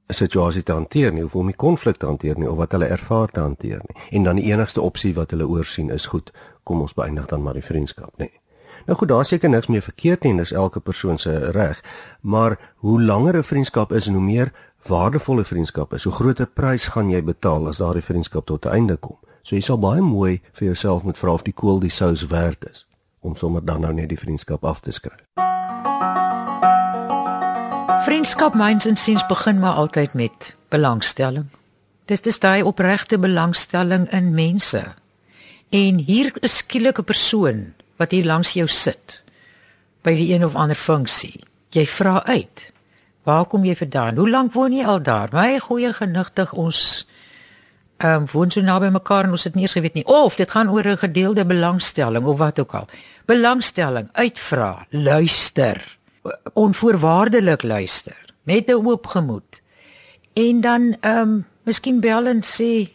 'n 0.09 0.13
situasie 0.13 0.63
te 0.63 0.73
hanteer 0.73 1.13
nie 1.13 1.23
of 1.23 1.35
om 1.35 1.47
die 1.47 1.55
konflik 1.55 1.97
te 1.97 2.05
hanteer 2.05 2.37
nie 2.37 2.49
of 2.49 2.57
wat 2.57 2.71
hulle 2.71 2.85
ervaar 2.85 3.27
te 3.31 3.39
hanteer 3.39 3.81
nie. 3.87 4.01
En 4.11 4.23
dan 4.23 4.35
die 4.35 4.51
enigste 4.51 4.81
opsie 4.81 5.13
wat 5.13 5.31
hulle 5.31 5.47
oorsien 5.47 5.89
is 5.89 6.05
goed, 6.05 6.31
kom 6.63 6.81
ons 6.81 6.93
beëindig 6.93 7.25
dan 7.25 7.43
maar 7.43 7.53
die 7.53 7.69
vriendskap, 7.69 8.17
nee. 8.17 8.40
Nou 8.85 8.97
goed, 8.97 9.07
daar 9.07 9.25
seker 9.25 9.49
niks 9.49 9.67
meer 9.67 9.81
verkeerd 9.81 10.23
nie, 10.23 10.37
dis 10.37 10.51
elke 10.51 10.79
persoon 10.79 11.17
se 11.17 11.51
reg, 11.51 11.83
maar 12.21 12.57
hoe 12.75 13.01
langer 13.01 13.37
'n 13.37 13.43
vriendskap 13.43 13.91
is 13.91 14.07
en 14.07 14.13
hoe 14.13 14.23
meer 14.23 14.51
waardevolle 14.87 15.43
vriendskap 15.43 15.93
is, 15.93 16.03
hoe 16.03 16.13
groter 16.13 16.47
prys 16.47 16.87
gaan 16.87 17.09
jy 17.09 17.23
betaal 17.23 17.67
as 17.67 17.77
daardie 17.77 18.03
vriendskap 18.03 18.45
tot 18.45 18.65
'n 18.65 18.69
einde 18.69 18.97
kom. 18.97 19.17
So 19.43 19.55
jy 19.55 19.61
sal 19.61 19.77
baie 19.77 20.01
mooi 20.01 20.41
vir 20.51 20.65
jouself 20.65 21.03
moet 21.03 21.17
vra 21.17 21.33
of 21.33 21.43
die 21.43 21.53
kool 21.53 21.79
die 21.79 21.89
sous 21.89 22.27
werd 22.27 22.69
is 22.69 22.85
om 23.21 23.35
sommer 23.35 23.65
dan 23.65 23.81
nou 23.81 23.93
net 23.93 24.09
die 24.09 24.19
vriendskap 24.19 24.65
af 24.65 24.79
te 24.79 24.91
skryf. 24.91 25.21
Vriendskap 28.05 28.53
myns 28.57 28.85
en 28.85 28.97
siens 28.97 29.25
begin 29.29 29.59
maar 29.59 29.73
altyd 29.73 30.13
met 30.13 30.55
belangstelling. 30.69 31.45
Dis 32.05 32.21
dis 32.21 32.39
daai 32.39 32.63
opregte 32.63 33.19
belangstelling 33.19 34.09
in 34.11 34.33
mense. 34.33 34.81
En 35.69 35.97
hier 35.97 36.33
is 36.41 36.57
skielik 36.57 36.97
'n 36.99 37.03
persoon 37.03 37.73
wat 38.01 38.11
hier 38.15 38.25
langs 38.25 38.55
jou 38.57 38.67
sit 38.67 39.21
by 40.01 40.15
die 40.17 40.31
een 40.33 40.45
of 40.45 40.57
ander 40.57 40.77
funksie. 40.77 41.37
Jy 41.71 41.85
vra 41.85 42.23
uit. 42.25 42.71
Waar 43.23 43.45
kom 43.45 43.65
jy 43.65 43.75
vandaan? 43.77 44.17
Hoe 44.17 44.29
lank 44.29 44.55
woon 44.57 44.73
jy 44.73 44.85
al 44.85 45.01
daar? 45.05 45.29
My 45.33 45.59
goeie 45.61 45.93
genigtig 45.93 46.53
ons 46.57 47.05
ehm 48.01 48.23
um, 48.23 48.27
woon 48.31 48.49
so 48.49 48.63
naby 48.65 48.87
mekaar 48.89 49.27
en 49.27 49.35
ons 49.37 49.43
het 49.45 49.53
nie 49.53 49.67
eens 49.67 49.75
geweet 49.77 49.93
nie 49.93 50.07
of 50.09 50.35
dit 50.35 50.49
gaan 50.49 50.71
oor 50.73 50.87
'n 50.89 50.97
gedeelde 50.97 51.45
belangstelling 51.45 52.25
of 52.25 52.37
wat 52.37 52.59
ook 52.59 52.73
al. 52.73 52.87
Belangstelling, 53.25 54.09
uitvra, 54.11 54.85
luister 54.89 55.97
onvoorwaardelik 56.53 57.63
luister 57.63 58.17
met 58.43 58.67
'n 58.67 58.87
oop 58.87 59.07
gemoed. 59.07 59.61
En 60.33 60.61
dan 60.61 60.97
ehm 60.99 61.17
um, 61.17 61.45
miskien 61.63 61.99
bel 61.99 62.25
en 62.25 62.41
sê 62.43 62.89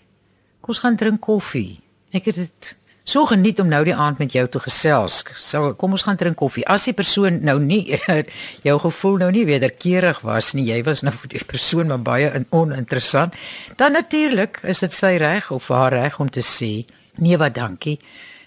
kom 0.61 0.75
ons 0.75 0.79
gaan 0.79 0.97
drink 0.97 1.21
koffie. 1.21 1.81
Ek 2.11 2.25
het 2.25 2.35
dit 2.35 2.77
so 3.07 3.25
geniet 3.31 3.61
om 3.63 3.69
nou 3.71 3.85
die 3.87 3.95
aand 3.95 4.19
met 4.19 4.35
jou 4.35 4.45
te 4.51 4.61
gesels. 4.61 5.23
So 5.39 5.75
kom 5.79 5.95
ons 5.95 6.03
gaan 6.03 6.19
drink 6.19 6.37
koffie. 6.37 6.67
As 6.67 6.85
die 6.89 6.95
persoon 6.97 7.39
nou 7.47 7.59
nie 7.63 8.01
jou 8.67 8.77
gevoel 8.83 9.21
nou 9.23 9.31
nie 9.31 9.47
wederkerig 9.47 10.21
was 10.27 10.53
nie, 10.59 10.67
jy 10.67 10.83
was 10.83 11.05
nou 11.07 11.15
vir 11.15 11.37
die 11.37 11.45
persoon 11.47 11.93
maar 11.95 12.03
baie 12.03 12.45
oninteressant, 12.51 13.35
dan 13.79 13.95
natuurlik 13.95 14.61
is 14.67 14.83
dit 14.83 14.93
sy 14.93 15.17
reg 15.23 15.51
of 15.55 15.69
haar 15.71 15.95
reg 15.95 16.21
om 16.21 16.31
te 16.31 16.43
sê 16.43 16.85
Nee, 17.17 17.39
wat 17.41 17.55
dankie. 17.57 17.97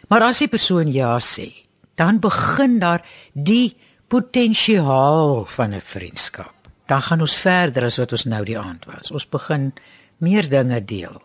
Maar 0.09 0.29
as 0.29 0.43
die 0.43 0.49
persoon 0.49 0.91
ja 0.93 1.15
sê, 1.21 1.47
dan 1.97 2.19
begin 2.21 2.79
daar 2.81 3.01
die 3.33 3.75
potensiaal 4.09 5.45
van 5.45 5.73
'n 5.73 5.81
vriendskap. 5.81 6.53
Dan 6.85 7.01
gaan 7.01 7.21
ons 7.21 7.35
verder 7.35 7.83
as 7.83 7.97
wat 7.97 8.11
ons 8.11 8.25
nou 8.25 8.43
die 8.45 8.57
aand 8.57 8.85
was. 8.85 9.11
Ons 9.11 9.29
begin 9.29 9.73
meer 10.17 10.49
dinge 10.49 10.85
deel. 10.85 11.21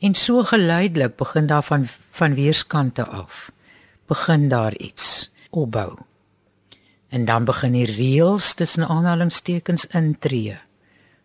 En 0.00 0.14
so 0.14 0.42
geleidelik 0.42 1.16
begin 1.16 1.46
daar 1.46 1.62
van 1.62 1.86
van 2.10 2.34
weerskante 2.34 3.06
af 3.06 3.52
begin 4.06 4.48
daar 4.48 4.76
iets 4.76 5.30
opbou. 5.50 5.98
En 7.08 7.24
dan 7.24 7.44
begin 7.44 7.72
die 7.72 7.86
reëls 7.86 8.54
tussen 8.54 8.88
aanhalingstekens 8.88 9.86
intree. 9.86 10.58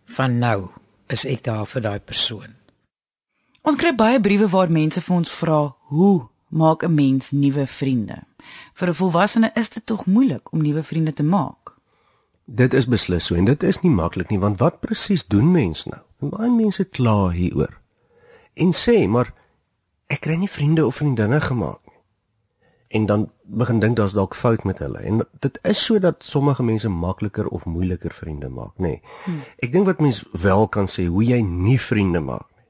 Van 0.04 0.38
nou 0.38 0.68
is 1.06 1.24
ek 1.24 1.44
daar 1.44 1.66
vir 1.66 1.82
daai 1.82 2.00
persoon. 2.00 2.52
Ons 3.62 3.76
kry 3.80 3.94
baie 3.94 4.20
briewe 4.20 4.48
waar 4.48 4.70
mense 4.70 5.00
vir 5.00 5.16
ons 5.16 5.30
vra, 5.30 5.74
"Hoe 5.88 6.28
maak 6.48 6.82
'n 6.84 6.94
mens 6.94 7.30
nuwe 7.30 7.66
vriende?" 7.66 8.22
Vir 8.74 8.88
'n 8.88 8.94
volwassene 8.94 9.50
is 9.54 9.68
dit 9.70 9.86
tog 9.86 10.06
moeilik 10.06 10.52
om 10.52 10.62
nuwe 10.62 10.82
vriende 10.82 11.12
te 11.12 11.22
maak. 11.22 11.74
Dit 12.44 12.74
is 12.74 12.86
beslis 12.86 13.24
so 13.24 13.34
en 13.34 13.44
dit 13.44 13.62
is 13.62 13.80
nie 13.80 13.90
maklik 13.90 14.30
nie 14.30 14.38
want 14.38 14.58
wat 14.58 14.80
presies 14.80 15.26
doen 15.26 15.50
mens 15.50 15.84
nou? 15.84 16.02
En 16.20 16.28
baie 16.28 16.50
mense 16.50 16.84
kla 16.84 17.28
hieroor. 17.28 17.80
En 18.56 18.72
sê, 18.72 19.04
maar 19.08 19.32
ek 20.12 20.22
kry 20.24 20.38
nie 20.40 20.50
vriende 20.50 20.86
of 20.86 20.96
vriendinne 21.02 21.40
gemaak 21.44 21.80
nie. 21.84 22.00
En 22.96 23.06
dan 23.06 23.26
begin 23.42 23.80
dink 23.82 23.96
daar's 23.98 24.14
dalk 24.16 24.34
fout 24.34 24.64
met 24.64 24.78
hulle. 24.78 24.98
En 24.98 25.24
dit 25.44 25.58
is 25.62 25.84
so 25.84 25.98
dat 25.98 26.24
sommige 26.24 26.62
mense 26.62 26.88
makliker 26.88 27.48
of 27.48 27.64
moeiliker 27.64 28.14
vriende 28.14 28.48
maak, 28.48 28.72
nê. 28.76 28.96
Nee. 28.96 29.00
Hmm. 29.24 29.42
Ek 29.60 29.72
dink 29.72 29.86
wat 29.90 30.00
mens 30.00 30.22
wel 30.32 30.68
kan 30.68 30.88
sê 30.88 31.04
hoe 31.10 31.24
jy 31.24 31.42
nie 31.42 31.80
vriende 31.80 32.22
maak 32.22 32.46
nie, 32.54 32.64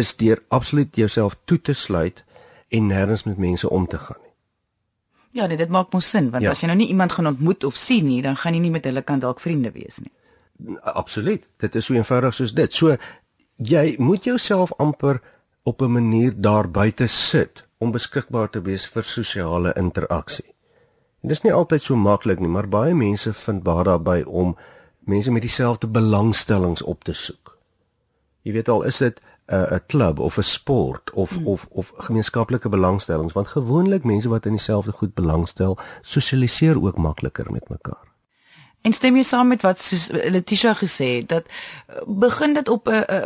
is 0.00 0.14
deur 0.20 0.42
absoluut 0.48 0.96
jouself 0.96 1.36
toe 1.44 1.60
te 1.60 1.72
sluit 1.72 2.24
en 2.68 2.86
nêrens 2.90 3.24
met 3.24 3.38
mense 3.38 3.70
om 3.70 3.86
te 3.86 3.98
gaan. 3.98 4.20
Ja, 5.34 5.46
nee, 5.46 5.58
dit 5.58 5.68
maak 5.68 5.90
mos 5.92 6.10
sin 6.10 6.30
want 6.30 6.44
ja. 6.44 6.52
as 6.54 6.62
jy 6.62 6.70
nou 6.70 6.78
nie 6.78 6.92
iemand 6.92 7.12
gaan 7.12 7.26
ontmoet 7.26 7.64
of 7.66 7.78
sien 7.78 8.06
nie, 8.06 8.20
dan 8.22 8.36
gaan 8.38 8.54
jy 8.54 8.60
nie 8.62 8.74
met 8.74 8.84
hulle 8.86 9.02
kan 9.02 9.22
dalk 9.22 9.42
vriende 9.42 9.72
wees 9.74 9.98
nie. 9.98 10.12
Absoluut. 10.94 11.42
Dit 11.58 11.74
is 11.74 11.88
so 11.88 11.96
eenvoudig 11.96 12.34
soos 12.34 12.52
dit. 12.54 12.72
So 12.72 12.94
jy 13.56 13.96
moet 13.98 14.24
jouself 14.24 14.72
amper 14.76 15.20
op 15.62 15.82
'n 15.82 15.92
manier 15.92 16.32
daar 16.36 16.70
buite 16.70 17.06
sit 17.06 17.66
om 17.78 17.90
beskikbaar 17.90 18.50
te 18.50 18.62
wees 18.62 18.86
vir 18.86 19.02
sosiale 19.02 19.72
interaksie. 19.76 20.54
En 21.22 21.28
dis 21.28 21.40
nie 21.40 21.52
altyd 21.52 21.82
so 21.82 21.96
maklik 21.96 22.40
nie, 22.40 22.48
maar 22.48 22.68
baie 22.68 22.94
mense 22.94 23.32
vind 23.32 23.62
baie 23.62 23.84
daarby 23.84 24.22
om 24.26 24.56
mense 24.98 25.30
met 25.30 25.42
dieselfde 25.42 25.86
belangstellings 25.86 26.82
op 26.82 27.04
te 27.04 27.12
soek. 27.12 27.58
Jy 28.42 28.52
weet 28.52 28.68
al, 28.68 28.82
is 28.82 28.98
dit 28.98 29.20
'n 29.46 29.74
'n 29.74 29.80
klub 29.86 30.18
of 30.18 30.38
'n 30.38 30.42
sport 30.42 31.10
of 31.12 31.30
hmm. 31.30 31.46
of 31.46 31.66
of 31.70 31.92
gemeenskaplike 31.96 32.68
belangstellings 32.68 33.32
want 33.32 33.48
gewoonlik 33.48 34.04
mense 34.04 34.28
wat 34.28 34.46
in 34.46 34.52
dieselfde 34.52 34.92
goed 34.92 35.14
belangstel 35.14 35.78
sosialiseer 36.00 36.82
ook 36.82 36.96
makliker 36.96 37.52
met 37.52 37.68
mekaar. 37.68 38.13
En 38.84 38.92
stem 38.92 39.16
jy 39.16 39.22
saam 39.24 39.48
met 39.48 39.62
wat 39.64 39.80
soos 39.80 40.10
Letitia 40.12 40.74
gesê 40.76 41.06
het 41.16 41.28
dat 41.28 41.44
eh, 41.48 42.02
begin 42.06 42.52
dit 42.54 42.68
op 42.68 42.88
'n 42.88 43.04
uh, 43.08 43.24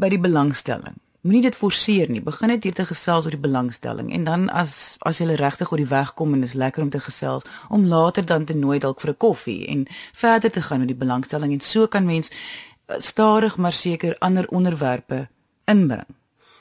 by 0.00 0.08
die 0.08 0.20
belangstelling. 0.20 0.94
Moenie 1.20 1.42
dit 1.42 1.56
forceer 1.56 2.10
nie. 2.10 2.22
Begin 2.22 2.48
net 2.48 2.62
hier 2.62 2.74
te 2.74 2.86
gesels 2.86 3.24
oor 3.24 3.34
die 3.34 3.46
belangstelling 3.48 4.12
en 4.12 4.24
dan 4.24 4.48
as 4.48 4.96
as 4.98 5.18
jy 5.18 5.34
regtig 5.34 5.72
oor 5.72 5.82
die 5.82 5.90
weg 5.90 6.14
kom 6.14 6.34
en 6.34 6.42
is 6.42 6.52
lekker 6.52 6.82
om 6.82 6.90
te 6.90 7.00
gesels 7.00 7.42
om 7.68 7.86
later 7.86 8.26
dan 8.26 8.44
te 8.44 8.54
nooi 8.54 8.78
dalk 8.78 9.00
vir 9.00 9.10
'n 9.10 9.16
koffie 9.16 9.66
en 9.66 9.86
verder 10.12 10.50
te 10.50 10.62
gaan 10.62 10.80
oor 10.80 10.86
die 10.86 11.04
belangstelling 11.04 11.52
en 11.52 11.60
so 11.60 11.86
kan 11.86 12.06
mens 12.06 12.30
eh, 12.30 12.96
stadig 12.98 13.56
maar 13.56 13.72
seker 13.72 14.16
ander 14.18 14.48
onderwerpe 14.48 15.28
inbring. 15.64 16.14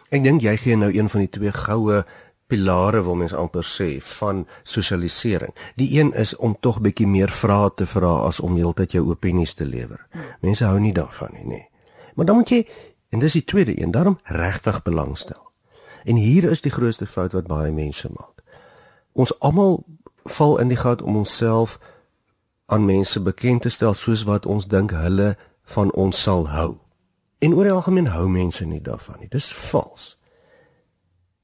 Ek 0.09 0.23
dink 0.23 0.41
jy 0.41 0.57
gee 0.57 0.75
nou 0.75 0.93
een 0.93 1.09
van 1.09 1.19
die 1.19 1.29
twee 1.29 1.51
goue 1.51 2.05
pilare 2.49 3.03
wil 3.05 3.15
mens 3.15 3.33
amper 3.33 3.65
sê 3.65 3.89
van 4.17 4.43
sosialisering. 4.63 5.53
Die 5.77 5.91
een 5.99 6.13
is 6.17 6.35
om 6.35 6.57
tog 6.59 6.81
bietjie 6.81 7.07
meer 7.07 7.31
vrae 7.31 7.69
te 7.75 7.85
vra 7.85 8.15
as 8.25 8.39
om 8.39 8.57
heeltyd 8.57 8.97
jou 8.97 9.05
opinies 9.11 9.53
te 9.53 9.65
lewer. 9.65 10.01
Mense 10.41 10.65
hou 10.65 10.79
nie 10.81 10.93
daarvan 10.93 11.35
nie, 11.37 11.45
nê. 11.45 11.61
Maar 12.15 12.25
dan 12.25 12.41
moet 12.41 12.49
jy 12.49 12.63
en 13.09 13.19
dis 13.19 13.37
die 13.37 13.45
tweede 13.45 13.73
een, 13.81 13.91
daarom 13.91 14.19
regtig 14.23 14.81
belangstel. 14.81 15.41
En 16.05 16.15
hier 16.15 16.49
is 16.49 16.61
die 16.61 16.71
grootste 16.71 17.05
fout 17.05 17.33
wat 17.33 17.47
baie 17.47 17.71
mense 17.71 18.09
maak. 18.13 18.43
Ons 19.13 19.33
almal 19.39 19.83
val 20.29 20.59
in 20.61 20.69
die 20.69 20.77
gat 20.77 21.01
om 21.01 21.17
onsself 21.17 21.79
aan 22.69 22.85
mense 22.85 23.21
bekend 23.21 23.61
te 23.61 23.69
stel 23.69 23.93
soos 23.93 24.23
wat 24.29 24.45
ons 24.45 24.67
dink 24.69 24.91
hulle 24.93 25.35
van 25.73 25.91
ons 25.91 26.21
sal 26.21 26.47
hou. 26.49 26.77
En 27.39 27.53
oor 27.53 27.63
die 27.63 27.73
algemeen 27.73 28.11
hou 28.13 28.27
mense 28.29 28.65
nie 28.65 28.81
daarvan 28.81 29.19
nie. 29.19 29.29
Dis 29.29 29.49
vals. 29.71 30.18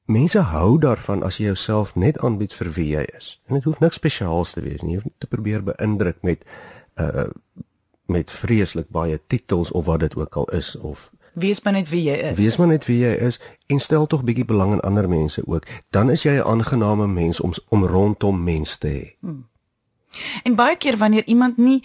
Mense 0.06 0.38
hou 0.38 0.78
daarvan 0.78 1.22
as 1.26 1.40
jy 1.40 1.48
jouself 1.50 1.94
net 1.94 2.18
aanbied 2.22 2.54
vir 2.54 2.70
wie 2.70 2.88
jy 2.94 3.04
is. 3.18 3.40
En 3.48 3.58
dit 3.58 3.64
hoef 3.66 3.80
niks 3.82 3.98
spesiaals 3.98 4.52
te 4.54 4.62
wees 4.62 4.82
nie. 4.82 4.94
Jy 4.94 5.00
hoef 5.00 5.08
nie 5.08 5.18
te 5.18 5.30
probeer 5.30 5.66
beïndruk 5.66 6.22
met 6.22 6.46
uh 6.96 7.28
met 8.06 8.30
vreeslik 8.30 8.86
baie 8.94 9.18
titels 9.26 9.72
of 9.74 9.84
wat 9.84 10.00
dit 10.00 10.14
ook 10.14 10.36
al 10.36 10.44
is 10.54 10.76
of 10.76 11.10
wees 11.34 11.62
maar 11.62 11.72
net 11.72 11.88
wie 11.88 12.04
jy 12.06 12.14
is. 12.14 12.36
Wees 12.38 12.56
maar 12.56 12.70
net 12.70 12.86
wie 12.86 13.00
jy 13.00 13.12
is 13.28 13.40
en 13.66 13.82
stel 13.82 14.06
tog 14.06 14.22
bietjie 14.22 14.46
belang 14.46 14.72
in 14.76 14.80
ander 14.86 15.08
mense 15.08 15.42
ook. 15.46 15.66
Dan 15.90 16.10
is 16.10 16.22
jy 16.22 16.38
'n 16.38 16.46
aangename 16.46 17.06
mens 17.06 17.40
om 17.40 17.52
om 17.68 17.84
rondom 17.84 18.44
mense 18.44 18.78
te 18.78 18.88
hê. 18.88 19.16
Hmm. 19.20 19.48
En 20.42 20.54
baie 20.54 20.76
keer 20.76 20.96
wanneer 20.96 21.24
iemand 21.26 21.56
nie 21.56 21.82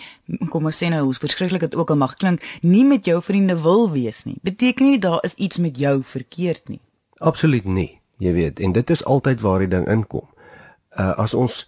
kom 0.49 0.65
ons 0.65 0.83
sê 0.83 0.89
nou 0.89 1.03
hoe 1.03 1.13
verskriklik 1.13 1.59
dit 1.59 1.75
ook 1.75 1.89
al 1.89 1.97
mag 1.97 2.13
klink, 2.13 2.43
nie 2.61 2.85
met 2.85 3.05
jou 3.05 3.21
vriende 3.21 3.61
wil 3.61 3.91
wees 3.91 4.23
nie, 4.23 4.37
beteken 4.41 4.85
nie 4.85 4.99
daar 4.99 5.19
is 5.21 5.33
iets 5.33 5.57
met 5.57 5.77
jou 5.77 6.03
verkeerd 6.03 6.69
nie. 6.69 6.79
Absoluut 7.17 7.65
nie, 7.65 8.00
jy 8.21 8.33
weet, 8.35 8.59
en 8.61 8.75
dit 8.77 8.89
is 8.93 9.03
altyd 9.05 9.41
waar 9.41 9.63
die 9.63 9.71
ding 9.71 9.87
inkom. 9.89 10.27
Uh 10.93 11.13
as 11.21 11.33
ons 11.33 11.63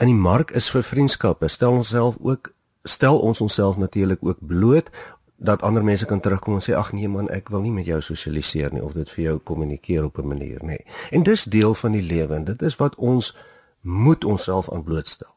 in 0.00 0.08
die 0.08 0.16
mark 0.16 0.54
is 0.56 0.70
vir 0.72 0.84
vriendskappe, 0.86 1.48
stel 1.48 1.76
ons 1.80 1.92
self 1.92 2.16
ook 2.20 2.52
stel 2.88 3.18
ons 3.20 3.40
onsself 3.44 3.76
natuurlik 3.76 4.22
ook 4.24 4.38
bloot 4.40 4.88
dat 5.36 5.62
ander 5.62 5.84
mense 5.84 6.06
kan 6.08 6.20
terugkom 6.20 6.56
en 6.56 6.64
sê 6.64 6.72
ag 6.76 6.92
nee 6.92 7.08
man, 7.08 7.28
ek 7.28 7.48
wil 7.52 7.60
nie 7.60 7.72
met 7.72 7.88
jou 7.88 8.00
sosialiseer 8.00 8.72
nie 8.72 8.84
of 8.84 8.96
dit 8.96 9.08
vir 9.08 9.24
jou 9.24 9.36
kommunikeer 9.38 10.04
op 10.04 10.18
'n 10.18 10.28
manier 10.28 10.64
nie. 10.64 10.84
En 11.10 11.22
dis 11.22 11.44
deel 11.44 11.74
van 11.74 11.92
die 11.92 12.02
lewe 12.02 12.34
en 12.34 12.44
dit 12.44 12.62
is 12.62 12.76
wat 12.76 12.94
ons 12.94 13.36
moet 13.80 14.24
onsself 14.24 14.72
aan 14.72 14.84
blootstel 14.84 15.34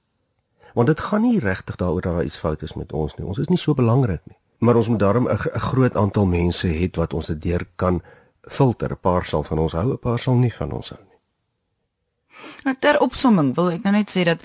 want 0.73 0.87
dit 0.87 0.99
gaan 0.99 1.21
nie 1.21 1.39
regtig 1.39 1.75
daaroor 1.75 2.01
dat 2.01 2.13
daar 2.13 2.23
iets 2.23 2.37
fout 2.37 2.61
is 2.61 2.73
met 2.73 2.93
ons 2.93 3.15
nie. 3.15 3.25
Ons 3.25 3.37
is 3.37 3.47
nie 3.47 3.57
so 3.57 3.73
belangrik 3.73 4.21
nie. 4.25 4.37
Maar 4.57 4.75
ons 4.75 4.89
moet 4.89 4.99
daarom 4.99 5.27
'n 5.29 5.37
groot 5.59 5.95
aantal 5.95 6.25
mense 6.25 6.67
hê 6.67 6.89
wat 6.95 7.13
ons 7.13 7.25
dit 7.25 7.41
deur 7.41 7.65
kan 7.75 8.01
filter. 8.47 8.91
'n 8.91 8.99
Paar 9.01 9.25
sal 9.25 9.43
van 9.43 9.59
ons 9.59 9.71
hou, 9.71 9.91
'n 9.91 9.99
paar 9.99 10.19
sal 10.19 10.35
nie 10.35 10.53
van 10.53 10.71
ons 10.71 10.89
hou 10.89 10.99
nie. 11.01 11.19
Nou 12.63 12.75
ter 12.79 12.99
opsomming 12.99 13.55
wil 13.55 13.71
ek 13.71 13.83
nou 13.83 13.93
net 13.93 14.09
sê 14.09 14.23
dat 14.23 14.41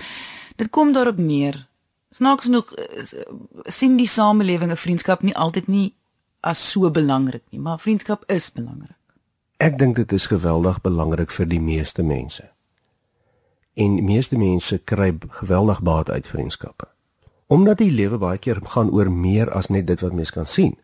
dit 0.57 0.71
kom 0.71 0.93
daarop 0.93 1.17
neer. 1.17 1.67
Snaaks 2.11 2.45
genoeg 2.45 2.73
sien 3.65 3.97
die 3.97 4.07
samelewing 4.07 4.71
'n 4.71 4.77
vriendskap 4.77 5.23
nie 5.23 5.37
altyd 5.37 5.69
nie 5.69 5.95
as 6.41 6.71
so 6.71 6.91
belangrik 6.91 7.43
nie, 7.51 7.61
maar 7.61 7.79
vriendskap 7.79 8.25
is 8.27 8.53
belangrik. 8.53 8.97
Ek 9.57 9.79
dink 9.79 9.97
dit 9.97 10.13
is 10.13 10.27
geweldig 10.27 10.81
belangrik 10.81 11.31
vir 11.31 11.47
die 11.47 11.61
meeste 11.61 12.03
mense 12.03 12.51
en 13.79 13.95
die 13.95 14.03
meeste 14.03 14.39
mense 14.39 14.79
kry 14.79 15.13
geweldig 15.41 15.81
baat 15.87 16.11
uit 16.11 16.27
vriendskappe. 16.27 16.89
Omdat 17.47 17.79
die 17.79 17.91
lewe 17.91 18.19
baie 18.19 18.39
keer 18.39 18.59
gaan 18.75 18.91
oor 18.91 19.11
meer 19.11 19.51
as 19.55 19.71
net 19.71 19.87
dit 19.87 20.01
wat 20.01 20.13
mens 20.13 20.33
kan 20.35 20.47
sien, 20.47 20.75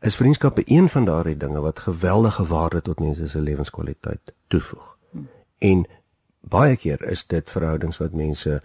is 0.00 0.16
vriendskappe 0.16 0.62
een 0.64 0.88
van 0.88 1.04
daardie 1.04 1.36
dinge 1.36 1.60
wat 1.60 1.78
geweldige 1.78 2.44
waarde 2.44 2.82
tot 2.82 3.00
mense 3.00 3.28
se 3.28 3.40
lewenskwaliteit 3.40 4.32
toevoeg. 4.48 4.96
En 5.58 5.86
baie 6.40 6.76
keer 6.76 7.02
is 7.02 7.26
dit 7.26 7.50
verhoudings 7.50 7.98
wat 7.98 8.12
mense 8.12 8.62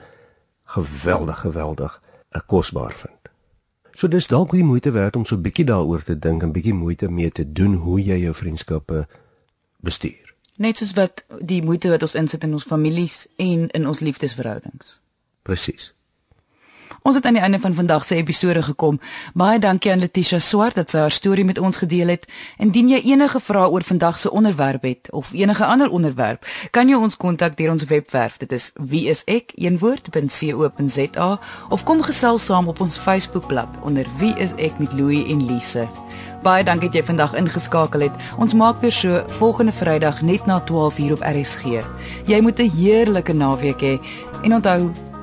geweldig 0.64 1.40
geweldig 1.40 2.02
eh, 2.30 2.42
kosbaar 2.46 2.94
vind. 2.94 3.14
So 3.92 4.08
dis 4.08 4.28
dalk 4.28 4.52
die 4.52 4.64
moeite 4.64 4.92
werd 4.92 5.16
om 5.16 5.26
so 5.26 5.38
bietjie 5.38 5.66
daaroor 5.66 6.04
te 6.04 6.20
dink 6.20 6.44
en 6.44 6.52
bietjie 6.52 6.74
moeite 6.74 7.08
mee 7.08 7.32
te 7.32 7.52
doen 7.52 7.74
hoe 7.74 8.02
jy 8.04 8.18
jou 8.26 8.34
vriendskappe 8.34 9.08
bestuur. 9.80 10.34
Net 10.58 10.78
soos 10.78 10.94
wat 10.96 11.24
die 11.40 11.62
moeite 11.64 11.90
wat 11.90 12.04
ons 12.04 12.16
insit 12.16 12.44
in 12.44 12.54
ons 12.54 12.68
families 12.68 13.28
en 13.36 13.68
in 13.68 13.88
ons 13.88 14.00
liefdesverhoudings. 14.00 15.00
Presies. 15.44 15.95
Ons 17.06 17.16
het 17.16 17.26
aan 17.26 17.36
die 17.38 17.42
einde 17.42 17.60
van 17.60 17.74
vandag 17.74 18.06
se 18.06 18.16
episode 18.16 18.64
gekom. 18.66 19.00
Baie 19.34 19.60
dankie 19.60 19.92
aan 19.92 20.00
Letitia 20.00 20.40
Swart 20.40 20.76
dat 20.76 20.90
sy 20.90 20.98
haar 21.04 21.14
storie 21.14 21.46
met 21.46 21.60
ons 21.62 21.78
gedeel 21.78 22.08
het. 22.10 22.26
Indien 22.58 22.90
jy 22.90 22.98
enige 23.12 23.40
vrae 23.46 23.70
oor 23.70 23.86
vandag 23.86 24.18
se 24.18 24.32
onderwerp 24.32 24.82
het 24.90 25.12
of 25.12 25.30
enige 25.38 25.66
ander 25.66 25.90
onderwerp, 25.90 26.48
kan 26.74 26.90
jy 26.90 26.98
ons 26.98 27.18
kontak 27.18 27.58
deur 27.62 27.72
ons 27.76 27.86
webwerf. 27.86 28.38
Dit 28.42 28.52
is 28.58 28.72
wieisek.co.za 28.82 29.70
of 31.70 31.84
kom 31.86 32.02
gesels 32.02 32.46
saam 32.50 32.68
op 32.74 32.82
ons 32.82 32.98
Facebookblad 32.98 33.70
onder 33.84 34.06
wieisek 34.18 34.80
met 34.82 34.94
Louie 34.94 35.30
en 35.30 35.46
Lise. 35.46 35.88
Baie 36.42 36.66
dankie 36.66 36.90
dat 36.90 36.98
jy 36.98 37.06
vandag 37.06 37.38
ingeskakel 37.38 38.00
het. 38.10 38.14
Ons 38.42 38.58
maak 38.58 38.82
weer 38.82 38.92
so 38.92 39.24
volgende 39.38 39.78
Vrydag 39.78 40.22
net 40.22 40.46
na 40.46 40.58
12:00 40.66 41.12
op 41.14 41.22
RSG. 41.22 41.64
Jy 42.26 42.42
moet 42.42 42.60
'n 42.60 42.70
heerlike 42.70 43.34
naweek 43.34 43.82
hê 43.82 44.00
en 44.42 44.54
onthou, 44.54 44.92